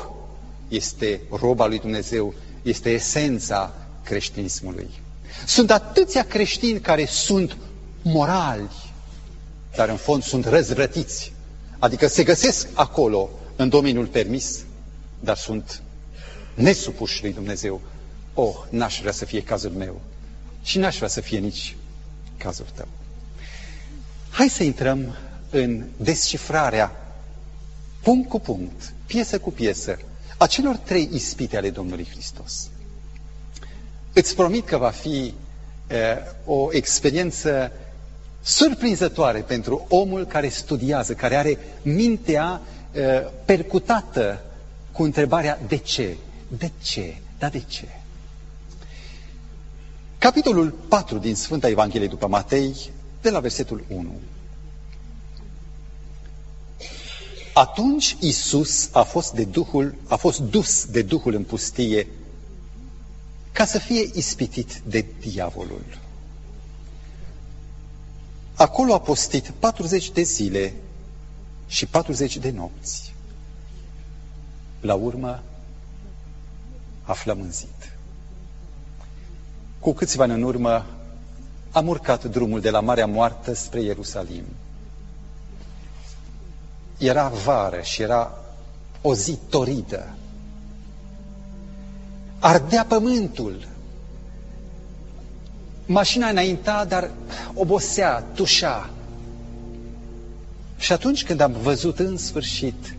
este 0.68 1.20
roba 1.40 1.66
lui 1.66 1.78
Dumnezeu, 1.78 2.34
este 2.62 2.90
esența 2.90 3.74
creștinismului. 4.04 4.90
Sunt 5.46 5.70
atâția 5.70 6.24
creștini 6.24 6.80
care 6.80 7.06
sunt 7.06 7.56
morali, 8.02 8.92
dar 9.76 9.88
în 9.88 9.96
fond 9.96 10.22
sunt 10.22 10.46
răzvrătiți. 10.46 11.32
Adică 11.78 12.06
se 12.06 12.22
găsesc 12.22 12.68
acolo, 12.72 13.30
în 13.56 13.68
domeniul 13.68 14.06
permis, 14.06 14.58
dar 15.20 15.36
sunt 15.36 15.82
nesupuși 16.54 17.22
lui 17.22 17.32
Dumnezeu. 17.32 17.80
Oh, 18.34 18.54
n-aș 18.70 19.00
vrea 19.00 19.12
să 19.12 19.24
fie 19.24 19.42
cazul 19.42 19.70
meu 19.70 20.00
și 20.62 20.78
n-aș 20.78 20.96
vrea 20.96 21.08
să 21.08 21.20
fie 21.20 21.38
nici 21.38 21.76
cazul 22.36 22.66
tău. 22.74 22.88
Hai 24.30 24.48
să 24.48 24.62
intrăm 24.62 25.16
în 25.50 25.84
descifrarea 25.96 26.96
punct 28.02 28.28
cu 28.28 28.40
punct, 28.40 28.92
piesă 29.06 29.38
cu 29.38 29.50
piesă, 29.50 29.98
a 30.38 30.46
celor 30.46 30.76
trei 30.76 31.08
ispite 31.12 31.56
ale 31.56 31.70
Domnului 31.70 32.08
Hristos. 32.10 32.70
Îți 34.12 34.34
promit 34.34 34.66
că 34.66 34.76
va 34.76 34.90
fi 34.90 35.34
uh, 35.90 35.96
o 36.44 36.68
experiență 36.72 37.72
surprinzătoare 38.42 39.40
pentru 39.40 39.86
omul 39.88 40.26
care 40.26 40.48
studiază, 40.48 41.14
care 41.14 41.36
are 41.36 41.58
mintea 41.82 42.60
uh, 42.94 43.00
percutată 43.44 44.40
cu 44.92 45.02
întrebarea 45.02 45.58
de 45.68 45.76
ce? 45.76 46.16
De 46.58 46.70
ce? 46.82 47.16
Da 47.38 47.48
de 47.48 47.60
ce? 47.60 47.88
Capitolul 50.18 50.70
4 50.70 51.18
din 51.18 51.34
Sfânta 51.34 51.68
Evanghelie 51.68 52.06
după 52.06 52.26
Matei, 52.26 52.90
de 53.20 53.30
la 53.30 53.40
versetul 53.40 53.84
1. 53.88 54.10
Atunci 57.54 58.16
Isus 58.20 58.88
a 58.92 59.02
fost, 59.02 59.32
de 59.32 59.44
Duhul, 59.44 59.94
a 60.08 60.16
fost 60.16 60.40
dus 60.40 60.84
de 60.84 61.02
Duhul 61.02 61.34
în 61.34 61.44
pustie 61.44 62.06
ca 63.52 63.64
să 63.64 63.78
fie 63.78 64.10
ispitit 64.14 64.80
de 64.86 65.06
diavolul. 65.20 65.84
Acolo 68.54 68.94
a 68.94 69.00
postit 69.00 69.52
40 69.58 70.10
de 70.10 70.22
zile 70.22 70.74
și 71.66 71.86
40 71.86 72.36
de 72.36 72.50
nopți. 72.50 73.14
La 74.80 74.94
urmă 74.94 75.42
a 77.02 77.12
flămânzit. 77.12 77.96
Cu 79.78 79.92
câțiva 79.92 80.22
ani 80.22 80.32
în 80.32 80.42
urmă 80.42 80.86
am 81.72 81.88
urcat 81.88 82.24
drumul 82.24 82.60
de 82.60 82.70
la 82.70 82.80
Marea 82.80 83.06
Moartă 83.06 83.54
spre 83.54 83.80
Ierusalim 83.80 84.44
era 87.06 87.28
vară 87.28 87.80
și 87.82 88.02
era 88.02 88.38
o 89.00 89.14
zi 89.14 89.38
toridă. 89.48 90.08
Ardea 92.38 92.84
pământul. 92.84 93.66
Mașina 95.86 96.28
înainta, 96.28 96.84
dar 96.84 97.10
obosea, 97.54 98.24
tușa. 98.34 98.90
Și 100.76 100.92
atunci 100.92 101.24
când 101.24 101.40
am 101.40 101.52
văzut 101.52 101.98
în 101.98 102.16
sfârșit 102.16 102.94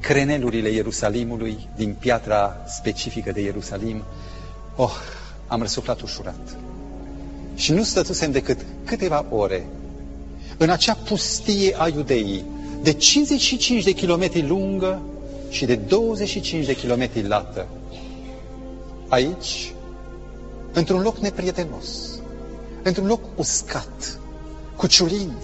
crenelurile 0.00 0.68
Ierusalimului 0.70 1.68
din 1.76 1.96
piatra 1.98 2.56
specifică 2.66 3.32
de 3.32 3.40
Ierusalim, 3.40 4.02
oh, 4.76 4.92
am 5.46 5.60
răsuflat 5.60 6.00
ușurat. 6.00 6.56
Și 7.54 7.72
nu 7.72 7.82
stătusem 7.82 8.30
decât 8.30 8.58
câteva 8.84 9.26
ore 9.30 9.66
în 10.58 10.70
acea 10.70 10.94
pustie 10.94 11.74
a 11.78 11.88
iudeii, 11.88 12.44
de 12.82 12.92
55 12.92 13.84
de 13.84 13.90
kilometri 13.92 14.46
lungă 14.46 15.02
și 15.48 15.64
de 15.64 15.74
25 15.74 16.66
de 16.66 16.74
kilometri 16.74 17.26
lată. 17.26 17.66
Aici, 19.08 19.72
într-un 20.72 21.00
loc 21.00 21.16
neprietenos, 21.18 21.86
într-un 22.82 23.06
loc 23.06 23.20
uscat, 23.36 24.18
cu 24.76 24.86
ciulini, 24.86 25.36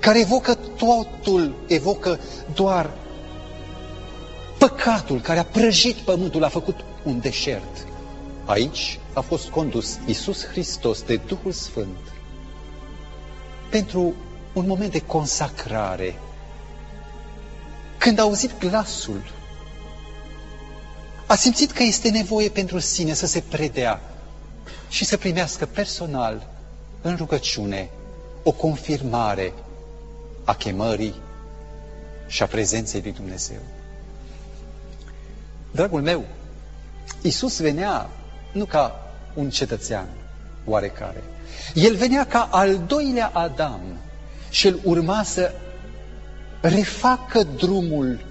care 0.00 0.20
evocă 0.20 0.54
totul, 0.54 1.54
evocă 1.66 2.18
doar 2.54 2.90
păcatul 4.68 5.20
care 5.20 5.38
a 5.38 5.44
prăjit 5.44 5.96
pământul, 5.96 6.44
a 6.44 6.48
făcut 6.48 6.84
un 7.02 7.20
deșert. 7.20 7.86
Aici 8.44 8.98
a 9.12 9.20
fost 9.20 9.48
condus 9.48 9.98
Isus 10.06 10.46
Hristos 10.46 11.02
de 11.02 11.16
Duhul 11.16 11.52
Sfânt 11.52 11.96
pentru 13.70 14.14
un 14.52 14.66
moment 14.66 14.92
de 14.92 15.00
consacrare 15.00 16.18
când 17.98 18.18
a 18.18 18.22
auzit 18.22 18.58
glasul, 18.58 19.32
a 21.26 21.34
simțit 21.34 21.70
că 21.72 21.82
este 21.82 22.10
nevoie 22.10 22.48
pentru 22.48 22.78
sine 22.78 23.12
să 23.12 23.26
se 23.26 23.42
predea 23.48 24.00
și 24.88 25.04
să 25.04 25.16
primească 25.16 25.66
personal, 25.66 26.48
în 27.02 27.16
rugăciune, 27.16 27.90
o 28.42 28.52
confirmare 28.52 29.52
a 30.44 30.54
chemării 30.54 31.14
și 32.26 32.42
a 32.42 32.46
prezenței 32.46 33.00
lui 33.00 33.12
Dumnezeu. 33.12 33.60
Dragul 35.76 36.02
meu, 36.02 36.24
Iisus 37.22 37.60
venea 37.60 38.10
nu 38.52 38.64
ca 38.64 39.12
un 39.34 39.50
cetățean, 39.50 40.06
oarecare. 40.64 41.24
El 41.74 41.96
venea 41.96 42.26
ca 42.26 42.48
al 42.50 42.78
doilea 42.86 43.30
Adam 43.34 43.80
și 44.50 44.66
el 44.66 44.80
urma 44.82 45.22
să 45.22 45.52
refacă 46.60 47.42
drumul 47.42 48.24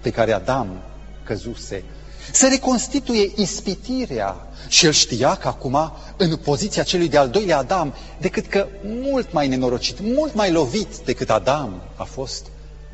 pe 0.00 0.10
care 0.10 0.32
Adam 0.32 0.82
căzuse, 1.24 1.84
să 2.32 2.48
reconstituie 2.48 3.32
ispitirea. 3.36 4.46
Și 4.68 4.86
el 4.86 4.92
știa 4.92 5.34
că 5.34 5.48
acum, 5.48 5.92
în 6.16 6.36
poziția 6.36 6.82
celui 6.82 7.08
de-al 7.08 7.28
doilea 7.28 7.58
Adam, 7.58 7.94
decât 8.20 8.46
că 8.46 8.66
mult 8.84 9.32
mai 9.32 9.48
nenorocit, 9.48 10.00
mult 10.00 10.34
mai 10.34 10.52
lovit 10.52 10.96
decât 11.04 11.30
Adam 11.30 11.82
a 11.96 12.04
fost, 12.04 12.46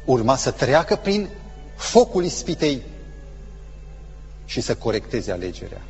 urma 0.05 0.37
să 0.37 0.51
treacă 0.51 0.97
prin 0.97 1.29
focul 1.77 2.25
ispitei 2.25 2.83
și 4.49 4.61
să 4.61 4.75
corecteze 4.75 5.33
alegerea. 5.33 5.83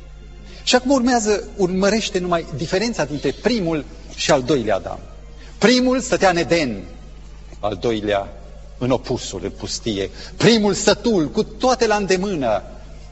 Și 0.63 0.75
acum 0.75 0.91
urmează, 0.91 1.43
urmărește 1.55 2.19
numai 2.19 2.45
diferența 2.55 3.05
dintre 3.05 3.31
primul 3.31 3.85
și 4.15 4.31
al 4.31 4.43
doilea 4.43 4.75
Adam. 4.75 4.99
Primul 5.57 5.99
stătea 5.99 6.29
în 6.29 6.37
Eden, 6.37 6.83
al 7.59 7.75
doilea 7.75 8.33
în 8.77 8.91
opusul, 8.91 9.41
în 9.43 9.49
pustie. 9.49 10.09
Primul 10.37 10.73
sătul, 10.73 11.29
cu 11.29 11.43
toate 11.43 11.87
la 11.87 11.95
îndemână, 11.95 12.63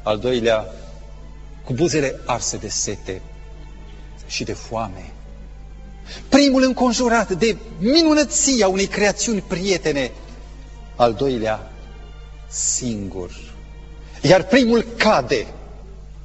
al 0.03 0.17
doilea 0.19 0.65
cu 1.65 1.73
buzele 1.73 2.19
arse 2.25 2.57
de 2.57 2.67
sete 2.67 3.21
și 4.27 4.43
de 4.43 4.53
foame. 4.53 5.12
Primul 6.29 6.63
înconjurat 6.63 7.31
de 7.31 7.57
minunăția 7.79 8.67
unei 8.67 8.88
creațiuni 8.88 9.41
prietene, 9.41 10.12
al 10.95 11.13
doilea 11.13 11.71
singur. 12.49 13.46
Iar 14.21 14.43
primul 14.43 14.82
cade. 14.82 15.47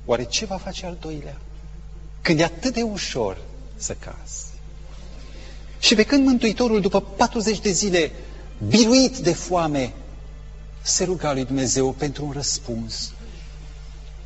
Oare 0.05 0.25
ce 0.25 0.45
va 0.45 0.57
face 0.57 0.87
al 0.87 0.97
doilea? 1.01 1.37
Când 2.21 2.41
e 2.41 2.45
atât 2.45 2.75
de 2.75 2.83
ușor 2.83 3.39
să 3.77 3.97
cazi. 3.99 4.45
Și 5.79 5.95
pe 5.95 6.03
când 6.03 6.27
Mântuitorul, 6.27 6.81
după 6.81 7.01
40 7.01 7.61
de 7.61 7.71
zile, 7.71 8.13
biruit 8.69 9.17
de 9.17 9.33
foame, 9.33 9.93
se 10.83 11.05
ruga 11.05 11.33
lui 11.33 11.45
Dumnezeu 11.45 11.93
pentru 11.93 12.25
un 12.25 12.31
răspuns. 12.31 13.13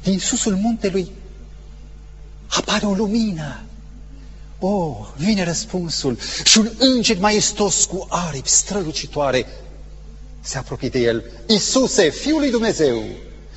Din 0.02 0.18
susul 0.18 0.56
muntelui 0.56 1.10
apare 2.46 2.86
o 2.86 2.92
lumină. 2.92 3.60
Oh, 4.58 5.08
vine 5.16 5.44
răspunsul 5.44 6.18
și 6.44 6.58
un 6.58 6.70
înger 6.78 7.18
maestos 7.18 7.84
cu 7.84 8.06
aripi 8.10 8.48
strălucitoare 8.48 9.46
se 10.40 10.58
apropie 10.58 10.88
de 10.88 10.98
el. 10.98 11.24
Iisuse, 11.46 12.10
Fiul 12.10 12.38
lui 12.38 12.50
Dumnezeu, 12.50 13.02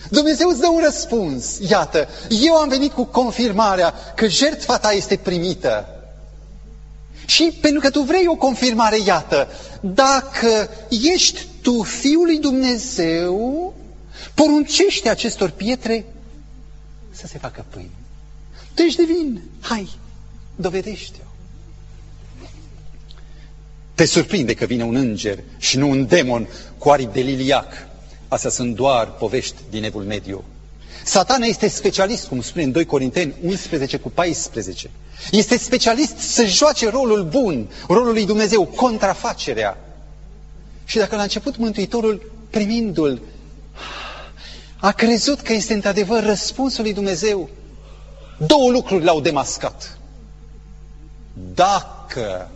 Dumnezeu 0.09 0.49
îți 0.49 0.59
dă 0.59 0.67
un 0.67 0.81
răspuns. 0.83 1.57
Iată, 1.69 2.07
eu 2.43 2.55
am 2.55 2.69
venit 2.69 2.91
cu 2.91 3.03
confirmarea 3.03 3.93
că 4.15 4.27
jertfa 4.27 4.77
ta 4.77 4.91
este 4.91 5.15
primită. 5.15 5.87
Și 7.25 7.57
pentru 7.61 7.79
că 7.79 7.89
tu 7.89 8.01
vrei 8.01 8.27
o 8.27 8.35
confirmare, 8.35 8.97
iată, 9.05 9.47
dacă 9.81 10.69
ești 11.13 11.45
tu 11.61 11.83
Fiul 11.83 12.25
lui 12.25 12.39
Dumnezeu, 12.39 13.73
poruncește 14.33 15.09
acestor 15.09 15.49
pietre 15.49 16.05
să 17.11 17.27
se 17.27 17.37
facă 17.37 17.65
pâine. 17.69 17.89
Tu 18.73 18.81
ești 18.81 19.05
divin, 19.05 19.41
hai, 19.59 19.89
dovedește-o. 20.55 21.27
Te 23.95 24.05
surprinde 24.05 24.53
că 24.53 24.65
vine 24.65 24.83
un 24.83 24.95
înger 24.95 25.39
și 25.57 25.77
nu 25.77 25.89
un 25.89 26.07
demon 26.07 26.47
cu 26.77 26.89
aripi 26.89 27.13
de 27.13 27.21
liliac. 27.21 27.88
Astea 28.29 28.49
sunt 28.49 28.75
doar 28.75 29.11
povești 29.11 29.55
din 29.69 29.83
Evul 29.83 30.03
Mediu. 30.03 30.43
Satana 31.03 31.45
este 31.45 31.67
specialist, 31.67 32.27
cum 32.27 32.41
spune 32.41 32.63
în 32.63 32.71
2 32.71 32.85
Corinteni 32.85 33.33
11 33.43 33.97
cu 33.97 34.09
14. 34.09 34.89
Este 35.31 35.57
specialist 35.57 36.17
să 36.17 36.45
joace 36.45 36.89
rolul 36.89 37.23
bun, 37.23 37.69
rolul 37.87 38.13
lui 38.13 38.25
Dumnezeu, 38.25 38.65
contrafacerea. 38.65 39.77
Și 40.85 40.97
dacă 40.97 41.15
la 41.15 41.21
început 41.21 41.57
Mântuitorul, 41.57 42.31
primindu-l, 42.49 43.21
a 44.79 44.91
crezut 44.91 45.39
că 45.39 45.53
este 45.53 45.73
într-adevăr 45.73 46.23
răspunsul 46.23 46.83
lui 46.83 46.93
Dumnezeu, 46.93 47.49
două 48.37 48.71
lucruri 48.71 49.03
l-au 49.03 49.21
demascat. 49.21 49.97
Dacă 51.53 52.51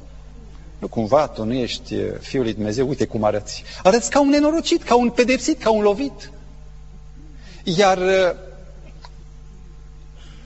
nu 0.83 0.89
cumva 0.89 1.27
tu 1.27 1.43
nu 1.43 1.53
ești 1.53 1.95
Fiul 2.19 2.43
lui 2.43 2.53
Dumnezeu, 2.53 2.87
uite 2.87 3.05
cum 3.05 3.23
arăți. 3.23 3.63
Arăți 3.83 4.09
ca 4.09 4.19
un 4.19 4.29
nenorocit, 4.29 4.83
ca 4.83 4.95
un 4.95 5.09
pedepsit, 5.09 5.61
ca 5.61 5.71
un 5.71 5.81
lovit. 5.81 6.31
Iar 7.63 7.99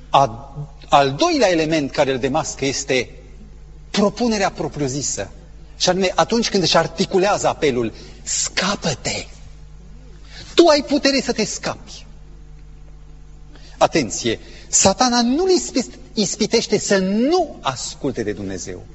a, 0.10 0.56
al 0.89 1.12
doilea 1.12 1.50
element 1.50 1.91
care 1.91 2.12
îl 2.12 2.19
demască 2.19 2.65
este 2.65 3.10
propunerea 3.89 4.52
propriu-zisă. 4.52 5.30
Și 5.78 5.89
anume, 5.89 6.12
atunci 6.15 6.50
când 6.50 6.63
își 6.63 6.78
articulează 6.78 7.47
apelul, 7.47 7.93
scapă-te! 8.23 9.26
Tu 10.54 10.67
ai 10.67 10.84
putere 10.84 11.21
să 11.21 11.32
te 11.32 11.45
scapi. 11.45 12.06
Atenție! 13.78 14.39
Satana 14.67 15.21
nu-l 15.21 15.50
ispitește 16.13 16.78
să 16.78 16.97
nu 16.97 17.58
asculte 17.62 18.23
de 18.23 18.32
Dumnezeu. 18.32 18.86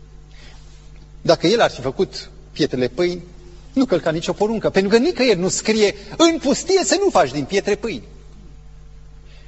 Dacă 1.22 1.46
el 1.46 1.60
ar 1.60 1.70
fi 1.70 1.80
făcut 1.80 2.30
pietrele 2.52 2.88
pâini, 2.88 3.22
nu 3.72 3.84
călca 3.84 4.10
nicio 4.10 4.32
poruncă, 4.32 4.70
pentru 4.70 4.90
că 4.90 4.96
nicăieri 4.96 5.38
nu 5.38 5.48
scrie 5.48 5.94
în 6.16 6.38
pustie 6.38 6.84
să 6.84 6.96
nu 7.04 7.10
faci 7.10 7.30
din 7.32 7.44
pietre 7.44 7.74
pâini. 7.74 8.02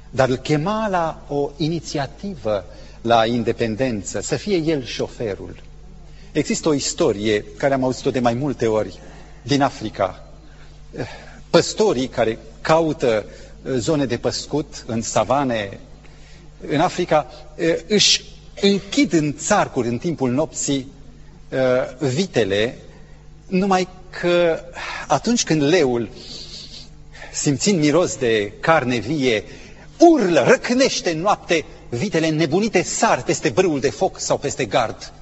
Dar 0.09 0.29
îl 0.29 0.35
chema 0.35 0.87
la 0.87 1.25
o 1.27 1.49
inițiativă, 1.57 2.65
la 3.01 3.25
independență, 3.25 4.19
să 4.21 4.35
fie 4.35 4.57
el 4.57 4.83
șoferul. 4.85 5.55
Există 6.31 6.69
o 6.69 6.73
istorie 6.73 7.45
care 7.57 7.73
am 7.73 7.83
auzit-o 7.83 8.11
de 8.11 8.19
mai 8.19 8.33
multe 8.33 8.67
ori 8.67 8.99
din 9.41 9.61
Africa. 9.61 10.27
Păstorii 11.49 12.07
care 12.07 12.39
caută 12.61 13.25
uh, 13.61 13.71
zone 13.77 14.05
de 14.05 14.17
păscut 14.17 14.83
în 14.87 15.01
savane 15.01 15.79
în 16.67 16.79
Africa 16.79 17.27
uh, 17.57 17.75
își 17.87 18.23
închid 18.61 19.13
în 19.13 19.33
țarcuri 19.37 19.87
în 19.87 19.97
timpul 19.97 20.31
nopții 20.31 20.77
uh, 20.77 20.94
vitele, 21.99 22.77
numai 23.47 23.87
că 24.09 24.63
atunci 25.07 25.43
când 25.43 25.61
leul, 25.61 26.09
simțind 27.31 27.79
miros 27.79 28.17
de 28.17 28.53
carne 28.59 28.97
vie, 28.97 29.43
urlă, 29.99 30.43
răcnește 30.47 31.11
în 31.11 31.19
noapte, 31.19 31.65
vitele 31.89 32.29
nebunite 32.29 32.81
sar 32.81 33.23
peste 33.23 33.49
brâul 33.49 33.79
de 33.79 33.89
foc 33.89 34.19
sau 34.19 34.37
peste 34.37 34.65
gard, 34.65 35.13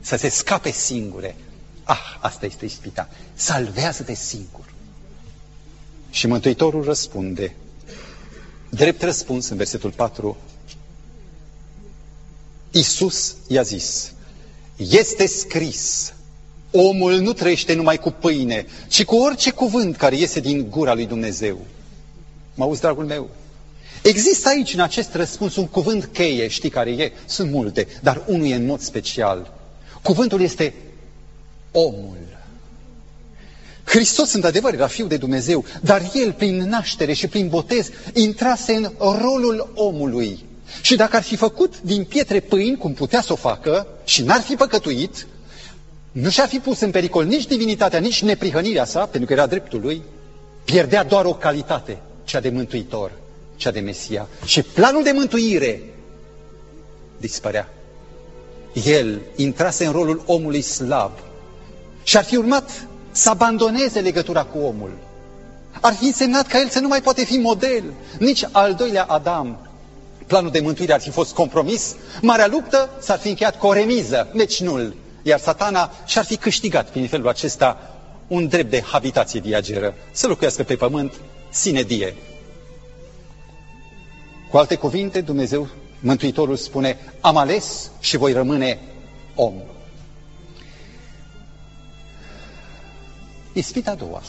să 0.00 0.16
se 0.16 0.28
scape 0.28 0.70
singure. 0.70 1.36
Ah, 1.84 2.18
asta 2.20 2.46
este 2.46 2.64
ispita. 2.64 3.08
Salvează-te 3.34 4.14
singur. 4.14 4.64
Și 6.10 6.26
Mântuitorul 6.26 6.84
răspunde, 6.84 7.54
drept 8.68 9.02
răspuns 9.02 9.48
în 9.48 9.56
versetul 9.56 9.90
4, 9.90 10.36
Iisus 12.70 13.34
i-a 13.46 13.62
zis, 13.62 14.12
este 14.76 15.26
scris, 15.26 16.12
omul 16.70 17.20
nu 17.20 17.32
trăiește 17.32 17.74
numai 17.74 17.98
cu 17.98 18.10
pâine, 18.10 18.66
ci 18.88 19.04
cu 19.04 19.16
orice 19.16 19.50
cuvânt 19.50 19.96
care 19.96 20.16
iese 20.16 20.40
din 20.40 20.66
gura 20.70 20.94
lui 20.94 21.06
Dumnezeu. 21.06 21.58
Mă 22.54 22.64
auzi, 22.64 22.80
dragul 22.80 23.04
meu? 23.04 23.30
Există 24.02 24.48
aici, 24.48 24.74
în 24.74 24.80
acest 24.80 25.14
răspuns, 25.14 25.56
un 25.56 25.66
cuvânt 25.66 26.04
cheie, 26.04 26.48
știi 26.48 26.70
care 26.70 26.90
e? 26.90 27.12
Sunt 27.26 27.50
multe, 27.50 27.86
dar 28.02 28.22
unul 28.26 28.46
e 28.46 28.54
în 28.54 28.66
mod 28.66 28.80
special. 28.80 29.52
Cuvântul 30.02 30.40
este 30.40 30.74
omul. 31.72 32.16
Hristos, 33.84 34.32
într-adevăr, 34.32 34.74
era 34.74 34.86
Fiul 34.86 35.08
de 35.08 35.16
Dumnezeu, 35.16 35.64
dar 35.80 36.10
El, 36.14 36.32
prin 36.32 36.56
naștere 36.56 37.12
și 37.12 37.26
prin 37.28 37.48
botez, 37.48 37.90
intrase 38.14 38.72
în 38.72 38.90
rolul 38.98 39.72
omului. 39.74 40.44
Și 40.80 40.96
dacă 40.96 41.16
ar 41.16 41.22
fi 41.22 41.36
făcut 41.36 41.80
din 41.80 42.04
pietre 42.04 42.40
pâini, 42.40 42.76
cum 42.76 42.92
putea 42.92 43.20
să 43.20 43.32
o 43.32 43.36
facă, 43.36 43.86
și 44.04 44.22
n-ar 44.22 44.40
fi 44.40 44.54
păcătuit, 44.54 45.26
nu 46.12 46.28
și-ar 46.28 46.48
fi 46.48 46.58
pus 46.58 46.80
în 46.80 46.90
pericol 46.90 47.24
nici 47.24 47.46
divinitatea, 47.46 47.98
nici 47.98 48.22
neprihănirea 48.22 48.84
sa, 48.84 49.06
pentru 49.06 49.26
că 49.26 49.32
era 49.32 49.46
dreptul 49.46 49.80
lui, 49.80 50.02
pierdea 50.64 51.04
doar 51.04 51.24
o 51.24 51.34
calitate, 51.34 51.98
cea 52.24 52.40
de 52.40 52.48
mântuitor, 52.48 53.12
cea 53.56 53.70
de 53.70 53.80
Mesia. 53.80 54.28
Și 54.44 54.62
planul 54.62 55.02
de 55.02 55.10
mântuire 55.14 55.80
dispărea. 57.16 57.68
El 58.84 59.20
intrase 59.36 59.84
în 59.86 59.92
rolul 59.92 60.22
omului 60.26 60.60
slab 60.60 61.12
și 62.02 62.16
ar 62.16 62.24
fi 62.24 62.36
urmat 62.36 62.86
să 63.10 63.30
abandoneze 63.30 64.00
legătura 64.00 64.44
cu 64.44 64.58
omul. 64.58 64.90
Ar 65.80 65.92
fi 65.94 66.04
însemnat 66.06 66.46
ca 66.46 66.60
el 66.60 66.68
să 66.68 66.80
nu 66.80 66.88
mai 66.88 67.02
poate 67.02 67.24
fi 67.24 67.36
model, 67.36 67.84
nici 68.18 68.44
al 68.52 68.74
doilea 68.74 69.04
Adam, 69.04 69.63
planul 70.26 70.50
de 70.50 70.60
mântuire 70.60 70.92
ar 70.92 71.00
fi 71.00 71.10
fost 71.10 71.34
compromis, 71.34 71.96
marea 72.20 72.46
luptă 72.46 72.90
s-ar 73.00 73.18
fi 73.18 73.28
încheiat 73.28 73.58
cu 73.58 73.66
o 73.66 73.72
remiză, 73.72 74.28
deci 74.34 74.60
nul, 74.60 74.96
iar 75.22 75.38
satana 75.38 75.90
și-ar 76.06 76.24
fi 76.24 76.36
câștigat 76.36 76.90
prin 76.90 77.08
felul 77.08 77.28
acesta 77.28 77.90
un 78.26 78.48
drept 78.48 78.70
de 78.70 78.82
habitație 78.82 79.40
viageră, 79.40 79.94
să 80.10 80.26
locuiască 80.26 80.62
pe 80.62 80.76
pământ, 80.76 81.12
sine 81.50 81.82
die. 81.82 82.14
Cu 84.50 84.56
alte 84.56 84.74
cuvinte, 84.74 85.20
Dumnezeu 85.20 85.68
Mântuitorul 86.04 86.56
spune, 86.56 86.98
am 87.20 87.36
ales 87.36 87.90
și 88.00 88.16
voi 88.16 88.32
rămâne 88.32 88.80
om. 89.34 89.54
Ispita 93.52 93.90
a 93.90 93.94
doua. 93.94 94.22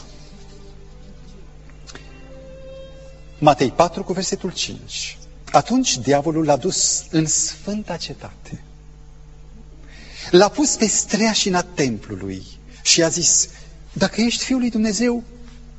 Matei 3.38 3.70
4 3.70 4.04
cu 4.04 4.12
versetul 4.12 4.52
5. 4.52 5.18
Atunci 5.50 5.98
diavolul 5.98 6.44
l-a 6.44 6.56
dus 6.56 7.04
în 7.10 7.26
sfânta 7.26 7.96
cetate. 7.96 8.62
L-a 10.30 10.48
pus 10.48 10.76
pe 10.76 10.86
streașina 10.86 11.62
templului 11.62 12.46
și 12.82 13.02
a 13.02 13.08
zis, 13.08 13.48
dacă 13.92 14.20
ești 14.20 14.44
Fiul 14.44 14.58
lui 14.58 14.70
Dumnezeu, 14.70 15.22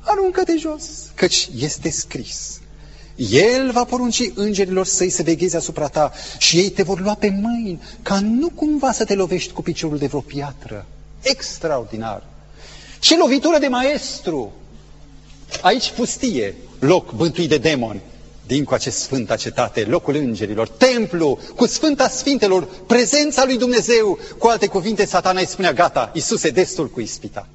aruncă-te 0.00 0.56
jos, 0.56 0.84
căci 1.14 1.48
este 1.56 1.90
scris. 1.90 2.60
El 3.30 3.70
va 3.72 3.84
porunci 3.84 4.30
îngerilor 4.34 4.86
săi 4.86 5.10
să 5.10 5.22
vegheze 5.22 5.56
asupra 5.56 5.88
ta 5.88 6.12
și 6.38 6.58
ei 6.58 6.70
te 6.70 6.82
vor 6.82 7.00
lua 7.00 7.14
pe 7.14 7.28
mâini, 7.28 7.82
ca 8.02 8.20
nu 8.20 8.48
cumva 8.48 8.92
să 8.92 9.04
te 9.04 9.14
lovești 9.14 9.52
cu 9.52 9.62
piciorul 9.62 9.98
de 9.98 10.06
vreo 10.06 10.20
piatră. 10.20 10.86
Extraordinar! 11.22 12.22
Ce 12.98 13.16
lovitură 13.16 13.58
de 13.58 13.68
maestru! 13.68 14.52
Aici 15.60 15.90
pustie, 15.90 16.54
loc 16.78 17.12
bântuit 17.12 17.48
de 17.48 17.58
demoni, 17.58 18.00
din 18.48 18.64
cu 18.64 18.74
acest 18.74 18.98
sfânta 18.98 19.36
cetate, 19.36 19.84
locul 19.84 20.14
îngerilor, 20.14 20.68
templu, 20.68 21.38
cu 21.56 21.66
sfânta 21.66 22.08
sfintelor, 22.08 22.68
prezența 22.86 23.44
lui 23.44 23.58
Dumnezeu. 23.58 24.18
Cu 24.38 24.46
alte 24.46 24.66
cuvinte, 24.66 25.04
satana 25.04 25.40
îi 25.40 25.46
spunea, 25.46 25.72
gata, 25.72 26.10
Iisuse, 26.14 26.50
destul 26.50 26.90
cu 26.90 27.00
ispita. 27.00 27.46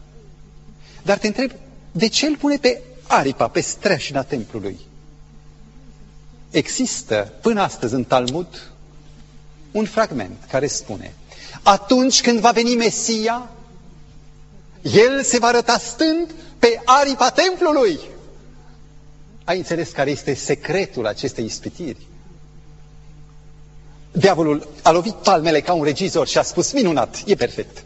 Dar 1.04 1.18
te 1.18 1.28
întreb, 1.28 1.52
de 1.92 2.08
ce 2.08 2.26
îl 2.26 2.38
pune 2.38 2.58
pe 2.58 2.82
aripa, 3.08 3.48
pe 3.48 3.62
streașina 3.62 4.24
templului? 4.24 4.80
Există 6.50 7.34
până 7.42 7.62
astăzi 7.62 7.94
în 7.94 8.04
Talmud 8.04 8.72
un 9.72 9.86
fragment 9.86 10.38
care 10.50 10.68
spune 10.68 11.14
atunci 11.64 12.22
când 12.22 12.40
va 12.40 12.52
veni 12.52 12.76
Mesia, 12.76 13.50
El 14.82 15.24
se 15.24 15.40
va 15.40 15.48
arăta 15.48 15.78
stând 15.78 16.32
pe 16.60 16.82
aripa 16.86 17.30
templului. 17.30 18.00
Ai 19.44 19.58
înțeles 19.58 19.90
care 19.90 20.10
este 20.10 20.34
secretul 20.34 21.08
acestei 21.08 21.46
ispitiri? 21.46 22.08
Diavolul 24.12 24.68
a 24.82 24.92
lovit 24.92 25.14
palmele 25.14 25.62
ca 25.62 25.74
un 25.74 25.84
regizor 25.84 26.28
și 26.28 26.38
a 26.38 26.42
spus, 26.42 26.72
minunat, 26.72 27.22
e 27.26 27.36
perfect. 27.36 27.84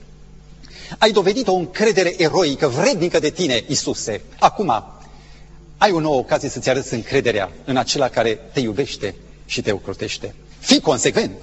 Ai 0.98 1.12
dovedit 1.12 1.48
o 1.48 1.54
încredere 1.54 2.22
eroică, 2.22 2.68
vrednică 2.68 3.20
de 3.20 3.30
tine, 3.30 3.64
Isuse. 3.68 4.22
Acum, 4.40 4.84
ai 5.78 5.92
o 5.92 6.00
nouă 6.00 6.16
ocazie 6.18 6.50
să-ți 6.50 6.70
arăți 6.70 6.94
încrederea 6.94 7.52
în 7.66 7.78
acela 7.78 8.10
care 8.10 8.40
te 8.54 8.60
iubește 8.60 9.16
și 9.46 9.62
te 9.62 9.72
ocrotește. 9.72 10.36
Fii 10.60 10.80
consecvent. 10.82 11.38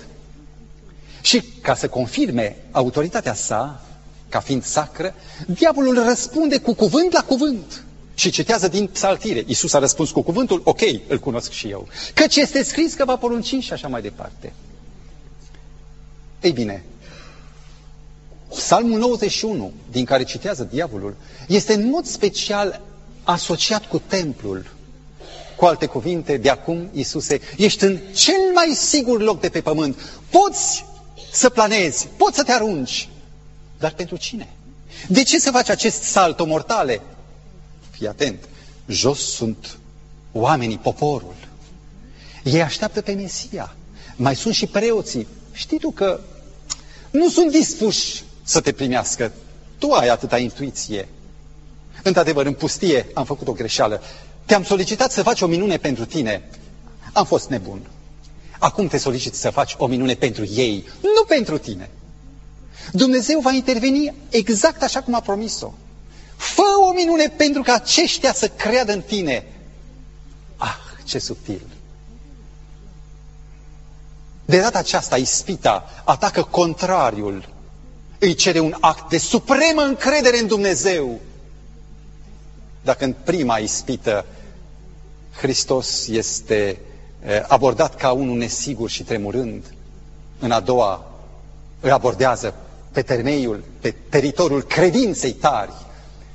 Și 1.21 1.43
ca 1.61 1.75
să 1.75 1.89
confirme 1.89 2.57
autoritatea 2.71 3.35
sa, 3.35 3.83
ca 4.29 4.41
fiind 4.41 4.65
sacră, 4.65 5.15
diavolul 5.47 6.05
răspunde 6.05 6.59
cu 6.59 6.75
cuvânt 6.75 7.13
la 7.13 7.21
cuvânt 7.25 7.84
și 8.15 8.31
citează 8.31 8.69
din 8.69 8.87
psaltire. 8.87 9.45
Iisus 9.47 9.73
a 9.73 9.79
răspuns 9.79 10.11
cu 10.11 10.23
cuvântul, 10.23 10.61
ok, 10.65 10.81
îl 11.09 11.19
cunosc 11.19 11.51
și 11.51 11.69
eu. 11.69 11.89
Căci 12.15 12.37
este 12.37 12.63
scris 12.63 12.95
că 12.95 13.05
va 13.05 13.17
porunci 13.17 13.55
și 13.61 13.73
așa 13.73 13.89
mai 13.89 14.03
departe. 14.03 14.53
Ei 16.41 16.53
bine, 16.53 16.85
Psalmul 18.55 18.99
91, 18.99 19.73
din 19.91 20.05
care 20.05 20.23
citează 20.25 20.69
diavolul, 20.71 21.15
este 21.49 21.75
în 21.75 21.89
mod 21.89 22.05
special 22.07 22.81
asociat 23.23 23.87
cu 23.87 24.03
templul. 24.07 24.73
Cu 25.57 25.65
alte 25.65 25.87
cuvinte, 25.87 26.37
de 26.37 26.51
acum, 26.51 26.89
Iisuse, 26.93 27.41
ești 27.57 27.85
în 27.85 27.99
cel 28.15 28.41
mai 28.55 28.73
sigur 28.75 29.21
loc 29.23 29.41
de 29.41 29.49
pe 29.49 29.61
pământ. 29.61 29.97
Poți 30.31 30.85
să 31.33 31.49
planezi, 31.51 32.09
poți 32.17 32.37
să 32.37 32.43
te 32.43 32.53
arunci. 32.53 33.09
Dar 33.79 33.93
pentru 33.93 34.17
cine? 34.17 34.49
De 35.09 35.23
ce 35.23 35.39
să 35.39 35.51
faci 35.51 35.69
acest 35.69 36.03
salto 36.03 36.45
mortale? 36.47 37.01
Fii 37.99 38.09
atent, 38.09 38.49
jos 38.89 39.19
sunt 39.35 39.79
oamenii, 40.33 40.79
poporul. 40.79 41.35
Ei 42.43 42.63
așteaptă 42.63 43.01
pe 43.01 43.13
Mesia. 43.13 43.75
Mai 44.17 44.37
sunt 44.37 44.55
și 44.55 44.67
preoții. 44.67 45.27
Știi 45.53 45.79
tu 45.79 45.91
că 45.91 46.21
nu 47.11 47.29
sunt 47.29 47.51
dispuși 47.51 48.23
să 48.43 48.61
te 48.61 48.73
primească. 48.73 49.33
Tu 49.79 49.91
ai 49.91 50.09
atâta 50.09 50.39
intuiție. 50.39 51.09
Într-adevăr, 52.03 52.47
în 52.47 52.53
pustie 52.53 53.07
am 53.15 53.25
făcut 53.25 53.49
o 53.49 53.53
greșeală. 53.53 54.03
Te-am 54.45 54.65
solicitat 54.65 55.13
să 55.13 55.23
faci 55.23 55.41
o 55.41 55.47
minune 55.47 55.77
pentru 55.77 56.05
tine. 56.05 56.49
Am 57.13 57.25
fost 57.25 57.49
nebun. 57.49 57.81
Acum 58.59 58.87
te 58.87 58.99
solicit 58.99 59.35
să 59.35 59.51
faci 59.51 59.75
o 59.79 59.87
minune 59.87 60.15
pentru 60.15 60.45
ei, 60.45 60.85
nu 61.03 61.25
pentru 61.29 61.59
tine. 61.59 61.91
Dumnezeu 62.93 63.41
va 63.41 63.53
interveni 63.53 64.15
exact 64.29 64.83
așa 64.83 65.03
cum 65.03 65.15
a 65.15 65.21
promis-o. 65.21 65.73
Fă 66.37 66.63
o 66.89 66.93
minune 66.93 67.29
pentru 67.29 67.63
ca 67.63 67.75
aceștia 67.75 68.33
să 68.33 68.49
creadă 68.49 68.93
în 68.93 69.03
tine. 69.03 69.45
Ah, 70.57 70.77
ce 71.05 71.19
subtil! 71.19 71.67
De 74.45 74.61
data 74.61 74.79
aceasta, 74.79 75.17
ispita 75.17 76.03
atacă 76.05 76.43
contrariul. 76.43 77.49
Îi 78.19 78.35
cere 78.35 78.59
un 78.61 78.75
act 78.81 79.09
de 79.09 79.19
supremă 79.19 79.83
încredere 79.83 80.39
în 80.39 80.47
Dumnezeu. 80.47 81.21
Dacă 82.83 83.05
în 83.05 83.15
prima 83.25 83.59
ispită 83.59 84.25
Hristos 85.37 86.07
este 86.09 86.79
abordat 87.49 87.97
ca 87.97 88.13
unul 88.13 88.37
nesigur 88.37 88.91
și 88.91 89.03
tremurând, 89.03 89.75
în 90.39 90.51
a 90.51 90.61
doua 90.61 91.05
îl 91.81 91.93
abordează 91.93 92.55
pe 92.93 93.03
termeiul, 93.03 93.65
pe 93.81 93.91
teritoriul 94.09 94.63
credinței 94.63 95.33
tari. 95.33 95.73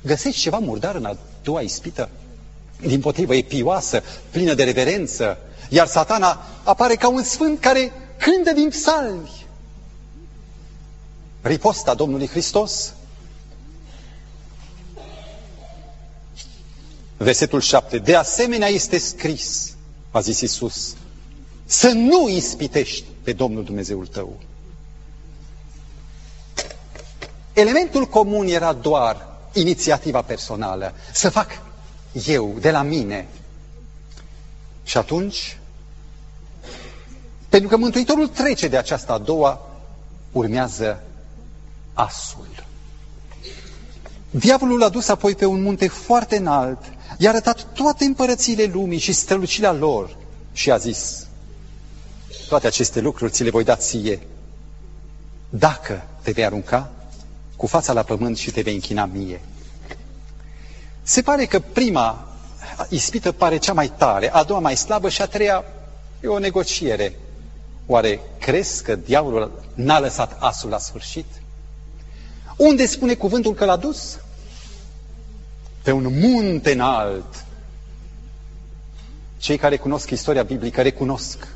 Găsești 0.02 0.40
ceva 0.40 0.58
murdar 0.58 0.94
în 0.94 1.04
a 1.04 1.16
doua 1.42 1.60
ispită? 1.60 2.08
Din 2.80 3.00
potrivă, 3.00 3.34
e 3.34 3.42
pioasă, 3.42 4.02
plină 4.30 4.54
de 4.54 4.64
reverență, 4.64 5.38
iar 5.68 5.86
satana 5.86 6.46
apare 6.62 6.94
ca 6.94 7.08
un 7.08 7.22
sfânt 7.22 7.60
care 7.60 7.92
cântă 8.18 8.52
din 8.52 8.68
psalmi. 8.68 9.46
Riposta 11.42 11.94
Domnului 11.94 12.26
Hristos 12.26 12.92
Versetul 17.22 17.60
7. 17.60 17.98
De 17.98 18.14
asemenea 18.14 18.68
este 18.68 18.98
scris, 18.98 19.74
a 20.10 20.20
zis 20.20 20.40
Isus, 20.40 20.94
să 21.64 21.88
nu 21.88 22.28
ispitești 22.28 23.04
pe 23.22 23.32
Domnul 23.32 23.64
Dumnezeul 23.64 24.06
tău. 24.06 24.40
Elementul 27.52 28.06
comun 28.06 28.46
era 28.46 28.72
doar 28.72 29.29
inițiativa 29.52 30.22
personală, 30.22 30.94
să 31.12 31.28
fac 31.30 31.46
eu, 32.26 32.56
de 32.60 32.70
la 32.70 32.82
mine. 32.82 33.28
Și 34.82 34.96
atunci, 34.96 35.58
pentru 37.48 37.68
că 37.68 37.76
Mântuitorul 37.76 38.28
trece 38.28 38.68
de 38.68 38.76
aceasta 38.76 39.12
a 39.12 39.18
doua, 39.18 39.60
urmează 40.32 41.02
asul. 41.92 42.48
Diavolul 44.30 44.78
l-a 44.78 44.88
dus 44.88 45.08
apoi 45.08 45.34
pe 45.34 45.44
un 45.44 45.62
munte 45.62 45.88
foarte 45.88 46.36
înalt, 46.36 46.78
i-a 47.18 47.28
arătat 47.30 47.66
toate 47.72 48.04
împărățiile 48.04 48.64
lumii 48.64 48.98
și 48.98 49.12
strălucirea 49.12 49.72
lor 49.72 50.16
și 50.52 50.70
a 50.70 50.76
zis, 50.76 51.26
toate 52.48 52.66
aceste 52.66 53.00
lucruri 53.00 53.32
ți 53.32 53.42
le 53.42 53.50
voi 53.50 53.64
da 53.64 53.76
ție, 53.76 54.20
dacă 55.48 56.02
te 56.22 56.30
vei 56.30 56.44
arunca 56.44 56.90
cu 57.60 57.66
fața 57.66 57.92
la 57.92 58.02
pământ 58.02 58.38
și 58.38 58.50
te 58.50 58.60
vei 58.60 58.74
închina 58.74 59.04
mie. 59.04 59.40
Se 61.02 61.22
pare 61.22 61.44
că 61.44 61.58
prima 61.58 62.28
ispită 62.88 63.32
pare 63.32 63.56
cea 63.56 63.72
mai 63.72 63.88
tare, 63.88 64.32
a 64.32 64.42
doua 64.42 64.60
mai 64.60 64.76
slabă 64.76 65.08
și 65.08 65.22
a 65.22 65.26
treia 65.26 65.64
e 66.20 66.26
o 66.26 66.38
negociere. 66.38 67.14
Oare 67.86 68.20
crezi 68.38 68.82
că 68.82 68.94
diavolul 68.94 69.62
n-a 69.74 69.98
lăsat 69.98 70.36
asul 70.38 70.70
la 70.70 70.78
sfârșit? 70.78 71.24
Unde 72.56 72.86
spune 72.86 73.14
cuvântul 73.14 73.54
că 73.54 73.64
l-a 73.64 73.76
dus? 73.76 74.18
Pe 75.82 75.90
un 75.92 76.18
munte 76.20 76.72
înalt. 76.72 77.44
Cei 79.38 79.56
care 79.56 79.76
cunosc 79.76 80.10
istoria 80.10 80.42
biblică 80.42 80.82
recunosc 80.82 81.48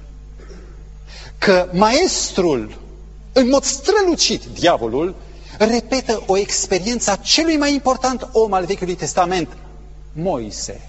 că 1.38 1.68
maestrul, 1.72 2.76
în 3.32 3.48
mod 3.48 3.62
strălucit, 3.62 4.44
diavolul, 4.44 5.14
repetă 5.58 6.22
o 6.26 6.36
experiență 6.36 7.10
a 7.10 7.16
celui 7.16 7.56
mai 7.56 7.72
important 7.72 8.28
om 8.32 8.52
al 8.52 8.64
Vechiului 8.64 8.94
Testament, 8.94 9.48
Moise. 10.12 10.88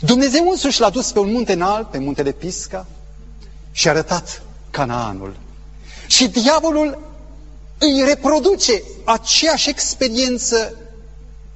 Dumnezeu 0.00 0.48
însuși 0.50 0.80
l-a 0.80 0.90
dus 0.90 1.12
pe 1.12 1.18
un 1.18 1.32
munte 1.32 1.52
înalt, 1.52 1.90
pe 1.90 1.98
muntele 1.98 2.32
Pisca, 2.32 2.86
și 3.72 3.88
a 3.88 3.90
arătat 3.90 4.42
Canaanul. 4.70 5.36
Și 6.06 6.28
diavolul 6.28 6.98
îi 7.78 8.04
reproduce 8.06 8.82
aceeași 9.04 9.68
experiență 9.68 10.76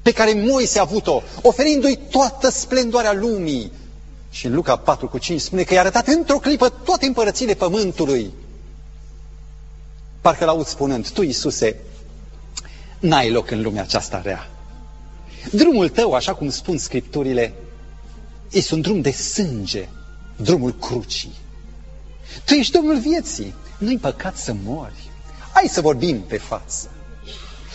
pe 0.02 0.12
care 0.12 0.32
Moise 0.34 0.78
a 0.78 0.82
avut-o, 0.82 1.22
oferindu-i 1.42 1.98
toată 2.10 2.50
splendoarea 2.50 3.12
lumii 3.12 3.72
Și 4.34 4.46
în 4.46 4.54
Luca 4.54 4.76
4 4.76 5.08
cu 5.08 5.18
5 5.18 5.40
spune 5.40 5.62
că 5.62 5.74
i-a 5.74 5.80
arătat 5.80 6.06
într-o 6.06 6.38
clipă 6.38 6.68
toate 6.68 7.06
împărățile 7.06 7.54
pământului. 7.54 8.32
Parcă 10.20 10.44
l-aud 10.44 10.66
spunând, 10.66 11.08
tu, 11.08 11.22
Iisuse, 11.22 11.76
n-ai 12.98 13.30
loc 13.30 13.50
în 13.50 13.62
lumea 13.62 13.82
aceasta 13.82 14.20
rea. 14.24 14.50
Drumul 15.52 15.88
tău, 15.88 16.12
așa 16.12 16.34
cum 16.34 16.50
spun 16.50 16.78
Scripturile, 16.78 17.54
este 18.50 18.74
un 18.74 18.80
drum 18.80 19.00
de 19.00 19.10
sânge, 19.10 19.88
drumul 20.36 20.74
crucii. 20.74 21.34
Tu 22.44 22.54
ești 22.54 22.72
Domnul 22.72 22.98
vieții, 22.98 23.54
nu-i 23.78 23.98
păcat 23.98 24.36
să 24.36 24.54
mori. 24.64 25.10
Hai 25.52 25.68
să 25.68 25.80
vorbim 25.80 26.20
pe 26.20 26.36
față. 26.36 26.88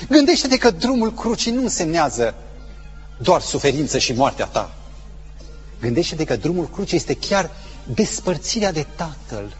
Gândește-te 0.10 0.58
că 0.58 0.72
drumul 0.72 1.14
crucii 1.14 1.52
nu 1.52 1.62
însemnează 1.62 2.36
doar 3.18 3.42
suferință 3.42 3.98
și 3.98 4.14
moartea 4.14 4.46
ta. 4.46 4.74
Gândește-te 5.82 6.24
că 6.24 6.36
drumul 6.36 6.70
crucii 6.70 6.98
este 6.98 7.14
chiar 7.14 7.52
despărțirea 7.94 8.72
de 8.72 8.86
Tatăl. 8.96 9.58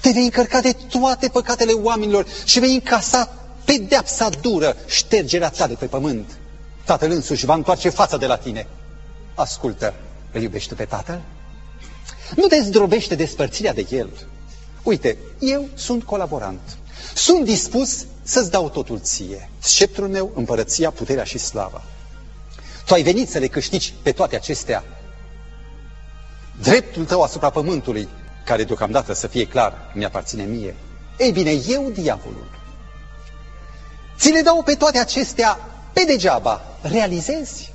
Te 0.00 0.10
vei 0.10 0.24
încărca 0.24 0.60
de 0.60 0.72
toate 0.72 1.28
păcatele 1.28 1.72
oamenilor 1.72 2.26
și 2.44 2.58
vei 2.58 2.74
încasa 2.74 3.41
pedeapsa 3.64 4.28
dură, 4.28 4.76
ștergerea 4.86 5.48
ta 5.48 5.66
de 5.66 5.74
pe 5.74 5.86
pământ. 5.86 6.38
Tatăl 6.84 7.10
însuși 7.10 7.44
va 7.44 7.54
întoarce 7.54 7.88
fața 7.88 8.16
de 8.16 8.26
la 8.26 8.36
tine. 8.36 8.66
Ascultă, 9.34 9.94
îl 10.32 10.42
iubești 10.42 10.74
pe 10.74 10.84
Tatăl? 10.84 11.20
Nu 12.36 12.46
te 12.46 12.60
zdrobește 12.60 13.14
despărțirea 13.14 13.72
de 13.74 13.86
El. 13.90 14.10
Uite, 14.82 15.16
eu 15.38 15.68
sunt 15.74 16.02
colaborant. 16.02 16.60
Sunt 17.14 17.44
dispus 17.44 18.06
să-ți 18.22 18.50
dau 18.50 18.68
totul 18.68 19.00
ție. 19.00 19.50
Sceptrul 19.58 20.08
meu, 20.08 20.32
împărăția, 20.34 20.90
puterea 20.90 21.24
și 21.24 21.38
slava. 21.38 21.82
Tu 22.86 22.94
ai 22.94 23.02
venit 23.02 23.28
să 23.28 23.38
le 23.38 23.46
câștigi 23.46 23.94
pe 24.02 24.12
toate 24.12 24.36
acestea. 24.36 24.84
Dreptul 26.62 27.04
tău 27.04 27.22
asupra 27.22 27.50
pământului, 27.50 28.08
care 28.44 28.64
deocamdată 28.64 29.12
să 29.12 29.26
fie 29.26 29.46
clar, 29.46 29.92
mi 29.94 30.04
aparține 30.04 30.42
mie. 30.44 30.74
Ei 31.18 31.32
bine, 31.32 31.50
eu, 31.68 31.90
diavolul, 31.90 32.61
ți 34.22 34.30
le 34.30 34.40
dau 34.40 34.62
pe 34.62 34.74
toate 34.74 34.98
acestea 34.98 35.58
pe 35.92 36.04
degeaba. 36.06 36.62
Realizezi? 36.80 37.72